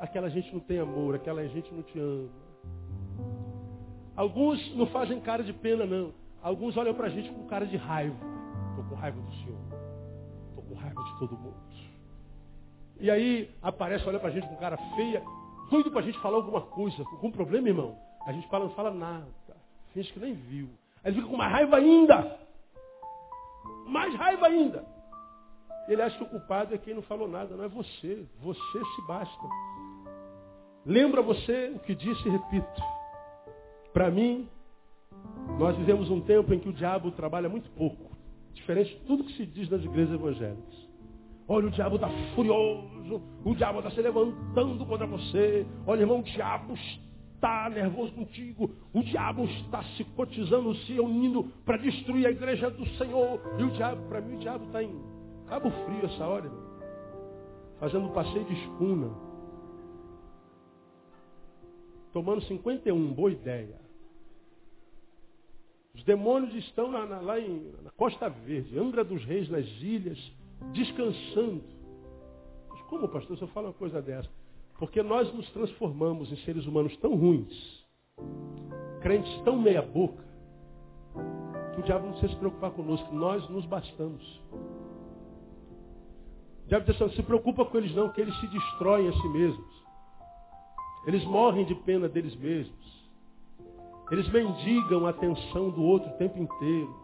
[0.00, 2.28] Aquela gente não tem amor, aquela gente não te ama.
[4.16, 6.12] Alguns não fazem cara de pena, não.
[6.42, 8.16] Alguns olham para a gente com cara de raiva.
[8.70, 9.58] Estou com raiva do Senhor.
[10.50, 11.56] Estou com raiva de todo mundo.
[13.00, 15.22] E aí aparece, olha para a gente com cara feia
[15.70, 17.02] doido para a gente falar alguma coisa.
[17.04, 17.98] Com problema, irmão?
[18.26, 19.26] A gente fala, não fala nada.
[19.92, 20.68] Finge que nem viu.
[21.02, 22.38] Aí fica com mais raiva ainda.
[23.86, 24.93] Mais raiva ainda.
[25.88, 28.24] Ele acha que o culpado é quem não falou nada, não é você.
[28.42, 29.48] Você se basta.
[30.86, 32.82] Lembra você o que disse e repito.
[33.92, 34.48] Para mim,
[35.58, 38.12] nós vivemos um tempo em que o diabo trabalha muito pouco.
[38.52, 40.84] Diferente de tudo que se diz nas igrejas evangélicas.
[41.46, 43.22] Olha, o diabo está furioso.
[43.44, 45.66] O diabo está se levantando contra você.
[45.86, 46.74] Olha, irmão, o diabo
[47.34, 48.70] está nervoso contigo.
[48.92, 53.40] O diabo está se cotizando, se unindo para destruir a igreja do Senhor.
[53.58, 54.90] E o diabo, para mim, o diabo está em
[55.54, 56.64] Cabo Frio essa hora, irmão.
[57.78, 59.08] Fazendo um passeio de escuna.
[62.12, 63.80] Tomando 51, boa ideia.
[65.94, 70.18] Os demônios estão na, na, lá em, na Costa Verde, Angra dos Reis, nas ilhas,
[70.72, 71.62] descansando.
[72.70, 74.28] Mas como, pastor, se eu falo uma coisa dessa?
[74.76, 77.86] Porque nós nos transformamos em seres humanos tão ruins,
[79.02, 80.24] crentes tão meia boca,
[81.76, 84.42] que o diabo não precisa se preocupar conosco, nós nos bastamos.
[86.66, 89.84] Diabo diz assim, se preocupa com eles não, que eles se destroem a si mesmos.
[91.06, 93.04] Eles morrem de pena deles mesmos.
[94.10, 96.94] Eles mendigam a atenção do outro o tempo inteiro.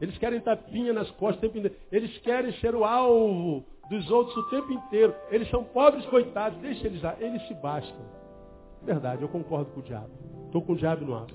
[0.00, 1.76] Eles querem tapinha nas costas o tempo inteiro.
[1.90, 5.14] Eles querem ser o alvo dos outros o tempo inteiro.
[5.30, 6.58] Eles são pobres coitados.
[6.60, 7.16] Deixa eles lá.
[7.20, 8.04] Eles se bastam.
[8.82, 10.10] Verdade, eu concordo com o diabo.
[10.46, 11.26] Estou com o diabo no ar.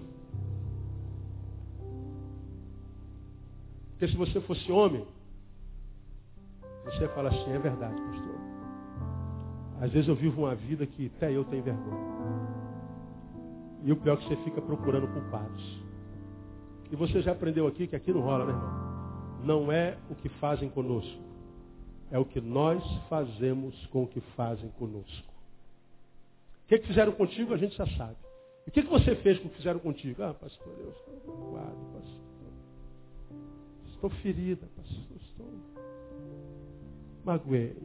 [3.91, 5.07] Porque se você fosse homem,
[6.91, 8.35] você ia falar assim, é verdade, pastor.
[9.81, 12.17] Às vezes eu vivo uma vida que até eu tenho vergonha.
[13.83, 15.83] E o pior é que você fica procurando culpados.
[16.91, 18.87] E você já aprendeu aqui que aqui não rola, né, irmão?
[19.43, 21.21] Não é o que fazem conosco.
[22.09, 25.33] É o que nós fazemos com o que fazem conosco.
[26.63, 28.17] O que, que fizeram contigo, a gente já sabe.
[28.65, 30.23] E o que, que você fez com o que fizeram contigo?
[30.23, 32.27] Ah, pastor, eu estou magoado, pastor.
[33.93, 35.17] Estou ferida, pastor.
[35.21, 35.76] Estou...
[37.27, 37.75] Magoei.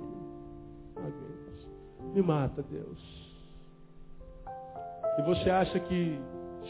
[0.94, 2.14] Magoei.
[2.14, 2.98] Me mata, Deus.
[5.18, 6.16] E você acha que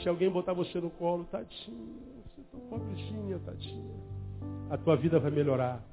[0.02, 1.76] se alguém botar você no colo, tadinha,
[2.24, 3.94] você está pobrezinha, tadinha,
[4.70, 5.84] a tua vida vai melhorar.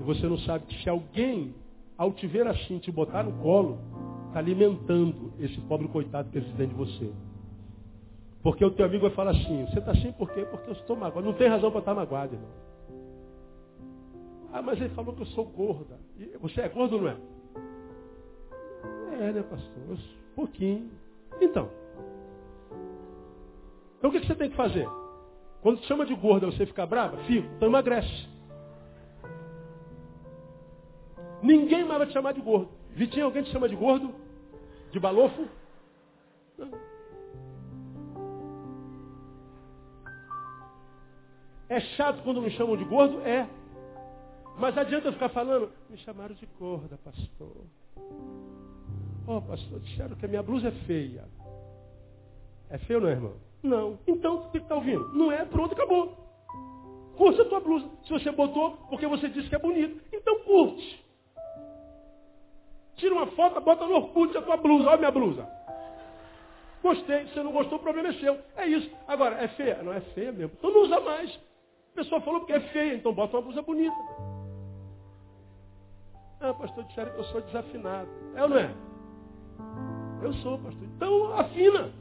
[0.00, 1.54] E você não sabe que se alguém,
[1.96, 3.78] ao te ver assim, te botar no colo,
[4.26, 7.12] está alimentando esse pobre coitado que existe dentro de você.
[8.42, 10.44] Porque o teu amigo vai falar assim, você está assim por quê?
[10.50, 11.24] Porque eu estou magoado.
[11.24, 12.69] Não tem razão para estar magoado, irmão.
[14.52, 15.98] Ah, mas ele falou que eu sou gorda.
[16.18, 17.16] E você é gordo ou não é?
[19.20, 19.82] É, né, pastor?
[19.90, 20.90] Um pouquinho.
[21.40, 21.70] Então.
[23.98, 24.88] Então o que você tem que fazer?
[25.62, 27.18] Quando te chama de gorda, você fica brava?
[27.24, 27.46] Fico.
[27.56, 28.28] Então emagrece.
[31.42, 32.68] Ninguém mais vai te chamar de gordo.
[32.90, 34.12] Vitinho, alguém te chama de gordo?
[34.90, 35.46] De balofo?
[36.58, 36.70] Não.
[41.68, 43.20] É chato quando me chamam de gordo?
[43.20, 43.48] É.
[44.60, 45.70] Mas adianta eu ficar falando?
[45.88, 47.64] Me chamaram de gorda, pastor.
[49.26, 51.24] Oh, pastor, disseram que a minha blusa é feia.
[52.68, 53.32] É feio não é, irmão?
[53.62, 53.98] Não.
[54.06, 55.08] Então, o que está ouvindo?
[55.14, 56.14] Não é, pronto, acabou.
[57.16, 57.88] Curte a tua blusa.
[58.04, 60.02] Se você botou, porque você disse que é bonito.
[60.12, 61.04] Então curte.
[62.96, 64.84] Tira uma foto, bota no Orkut a tua blusa.
[64.84, 65.48] Olha a minha blusa.
[66.82, 67.26] Gostei.
[67.26, 68.38] Se você não gostou, o problema é seu.
[68.56, 68.90] É isso.
[69.06, 69.82] Agora, é feia?
[69.82, 70.52] Não é feia mesmo.
[70.58, 71.38] Então não usa mais.
[71.92, 73.96] A pessoa falou porque é feia, então bota uma blusa bonita.
[76.40, 78.08] Ah, pastor, disseram que eu sou desafinado.
[78.34, 78.74] É ou não é?
[80.22, 80.84] Eu sou, pastor.
[80.84, 81.92] Então, afina.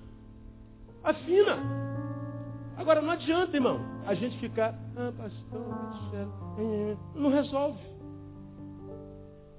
[1.04, 1.58] Afina.
[2.78, 5.62] Agora, não adianta, irmão, a gente ficar, ah, pastor,
[7.16, 7.80] não resolve.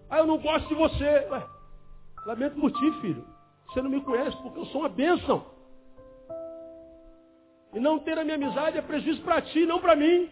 [0.09, 1.05] Ah, eu não gosto de você.
[1.31, 1.47] Ué,
[2.27, 3.25] lamento por ti, filho.
[3.67, 5.45] Você não me conhece porque eu sou uma bênção.
[7.73, 10.29] E não ter a minha amizade é prejuízo para ti, não para mim.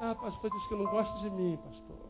[0.00, 2.03] Ah, pastor disse que não gosta de mim, pastor.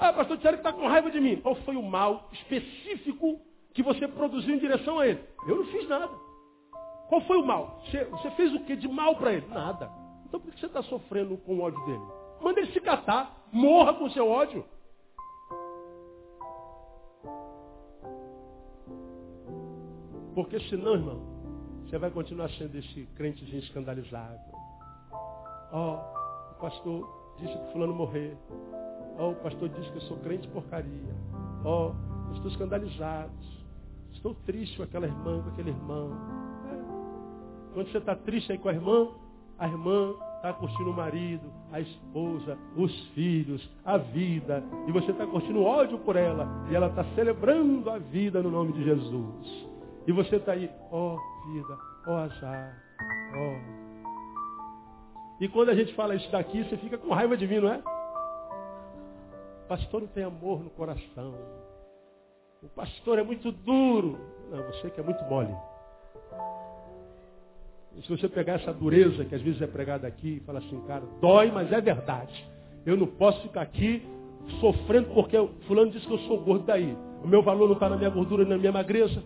[0.00, 1.36] Ah, pastor, disseram que está com raiva de mim.
[1.40, 3.40] Qual foi o mal específico
[3.74, 5.20] que você produziu em direção a ele?
[5.46, 6.08] Eu não fiz nada.
[7.08, 7.82] Qual foi o mal?
[7.84, 9.46] Você, você fez o que de mal para ele?
[9.48, 9.90] Nada.
[10.26, 12.02] Então por que você está sofrendo com o ódio dele?
[12.40, 13.36] Manda ele se catar.
[13.50, 14.64] Morra com o seu ódio.
[20.34, 21.20] Porque senão, irmão,
[21.84, 24.38] você vai continuar sendo esse crentezinho escandalizado.
[25.72, 28.36] Ó, oh, o pastor disse que fulano morrer.
[29.18, 31.14] Oh, o pastor diz que eu sou crente porcaria.
[31.64, 31.92] Oh,
[32.34, 33.32] estou escandalizado.
[34.12, 36.12] Estou triste com aquela irmã, com aquele irmão.
[36.72, 37.74] É.
[37.74, 39.08] Quando você está triste aí com a irmã,
[39.58, 41.42] a irmã está curtindo o marido,
[41.72, 44.62] a esposa, os filhos, a vida.
[44.86, 46.48] E você está curtindo ódio por ela.
[46.70, 49.68] E ela está celebrando a vida no nome de Jesus.
[50.06, 52.82] E você está aí, ó oh, vida, ó oh, azar,
[53.34, 53.36] ó.
[53.36, 53.88] Oh.
[55.40, 57.97] E quando a gente fala isso daqui, você fica com raiva de mim, não é?
[59.68, 61.34] Pastor não tem amor no coração.
[62.62, 64.18] O pastor é muito duro.
[64.50, 65.54] Não, você que é muito mole.
[67.96, 70.80] E se você pegar essa dureza que às vezes é pregada aqui e falar assim,
[70.86, 72.48] cara, dói, mas é verdade.
[72.86, 74.02] Eu não posso ficar aqui
[74.60, 76.96] sofrendo porque fulano disse que eu sou gordo daí.
[77.22, 79.22] O meu valor não está na minha gordura, na minha magreza.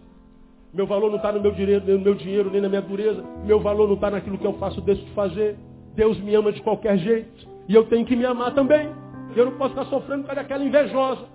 [0.72, 3.22] Meu valor não está no meu dinheiro, nem no meu dinheiro, nem na minha dureza.
[3.45, 5.57] Meu valor não está naquilo que eu faço, deixo de fazer.
[5.95, 7.47] Deus me ama de qualquer jeito.
[7.68, 9.02] E eu tenho que me amar também.
[9.35, 11.26] Eu não posso estar sofrendo por causa daquela invejosa.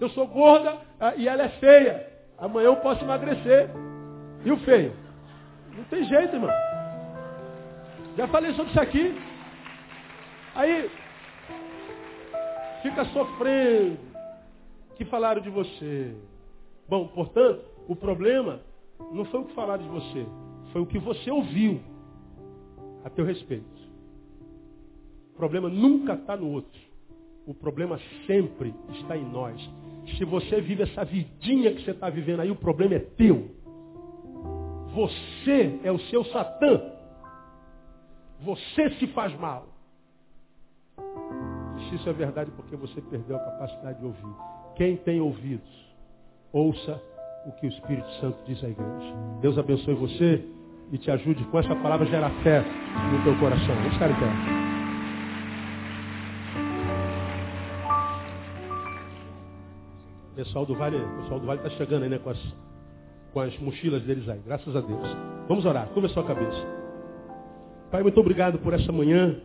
[0.00, 2.06] Eu sou gorda ah, e ela é feia.
[2.38, 3.70] Amanhã eu posso emagrecer.
[4.44, 4.92] E o feio?
[5.76, 6.50] Não tem jeito, irmão.
[8.16, 9.14] Já falei sobre isso aqui.
[10.54, 10.90] Aí,
[12.82, 13.98] fica sofrendo
[14.96, 16.14] que falaram de você.
[16.88, 18.60] Bom, portanto, o problema
[19.12, 20.26] não foi o que falaram de você,
[20.72, 21.80] foi o que você ouviu
[23.04, 23.80] a teu respeito.
[25.32, 26.89] O problema nunca está no outro.
[27.50, 27.98] O problema
[28.28, 29.60] sempre está em nós.
[30.16, 33.50] Se você vive essa vidinha que você está vivendo aí, o problema é teu.
[34.94, 36.80] Você é o seu Satã.
[38.42, 39.66] Você se faz mal.
[41.76, 44.36] E se isso é verdade, porque você perdeu a capacidade de ouvir.
[44.76, 45.68] Quem tem ouvidos,
[46.52, 47.02] ouça
[47.46, 49.14] o que o Espírito Santo diz à igreja.
[49.40, 50.44] Deus abençoe você
[50.92, 52.62] e te ajude com essa palavra gerar fé
[53.10, 53.74] no teu coração.
[53.74, 54.59] Vamos ficar em pé.
[60.44, 62.38] Pessoal do Vale, pessoal do Vale está chegando aí, né, com as,
[63.32, 65.16] com as mochilas deles aí, graças a Deus.
[65.46, 66.66] Vamos orar, curva a sua cabeça.
[67.90, 69.36] Pai, muito obrigado por essa manhã,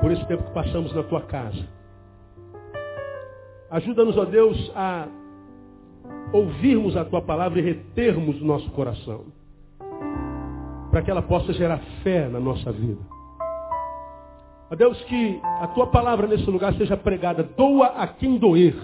[0.00, 1.68] por esse tempo que passamos na tua casa.
[3.70, 5.06] Ajuda-nos, ó Deus, a
[6.32, 9.26] ouvirmos a tua palavra e retermos o nosso coração,
[10.90, 13.13] para que ela possa gerar fé na nossa vida.
[14.74, 18.74] Ó Deus, que a tua palavra nesse lugar seja pregada, doa a quem doer.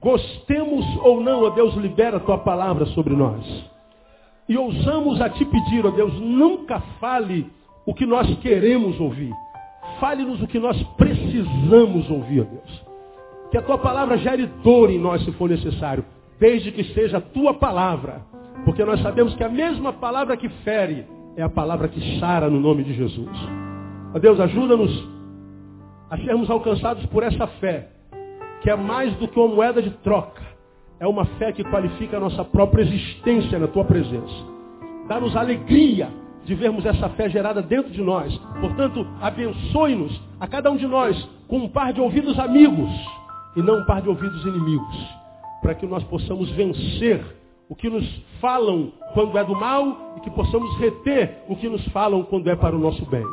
[0.00, 3.44] Gostemos ou não, ó Deus, libera a tua palavra sobre nós.
[4.48, 7.52] E ousamos a te pedir, ó Deus, nunca fale
[7.84, 9.30] o que nós queremos ouvir.
[10.00, 12.84] Fale-nos o que nós precisamos ouvir, ó Deus.
[13.50, 16.02] Que a tua palavra gere dor em nós se for necessário,
[16.38, 18.22] desde que seja a tua palavra.
[18.64, 21.04] Porque nós sabemos que a mesma palavra que fere
[21.36, 23.69] é a palavra que sara no nome de Jesus.
[24.14, 25.08] Ó Deus, ajuda-nos
[26.10, 27.88] a sermos alcançados por essa fé
[28.60, 30.42] que é mais do que uma moeda de troca.
[30.98, 34.34] É uma fé que qualifica a nossa própria existência na tua presença.
[35.08, 36.10] Dá-nos alegria
[36.44, 38.36] de vermos essa fé gerada dentro de nós.
[38.60, 41.16] Portanto, abençoe-nos a cada um de nós
[41.48, 42.90] com um par de ouvidos amigos
[43.56, 44.96] e não um par de ouvidos inimigos,
[45.62, 47.24] para que nós possamos vencer
[47.68, 48.06] o que nos
[48.40, 52.56] falam quando é do mal e que possamos reter o que nos falam quando é
[52.56, 53.24] para o nosso bem.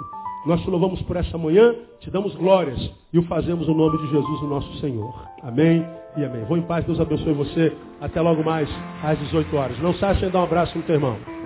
[0.45, 2.79] Nós te louvamos por essa manhã, te damos glórias
[3.11, 5.13] e o fazemos no nome de Jesus, o nosso Senhor.
[5.43, 5.85] Amém
[6.15, 6.43] e amém.
[6.45, 7.75] Vou em paz, Deus abençoe você.
[7.99, 8.69] Até logo mais,
[9.03, 9.79] às 18 horas.
[9.79, 11.36] Não saia sem dar um abraço no teu irmão.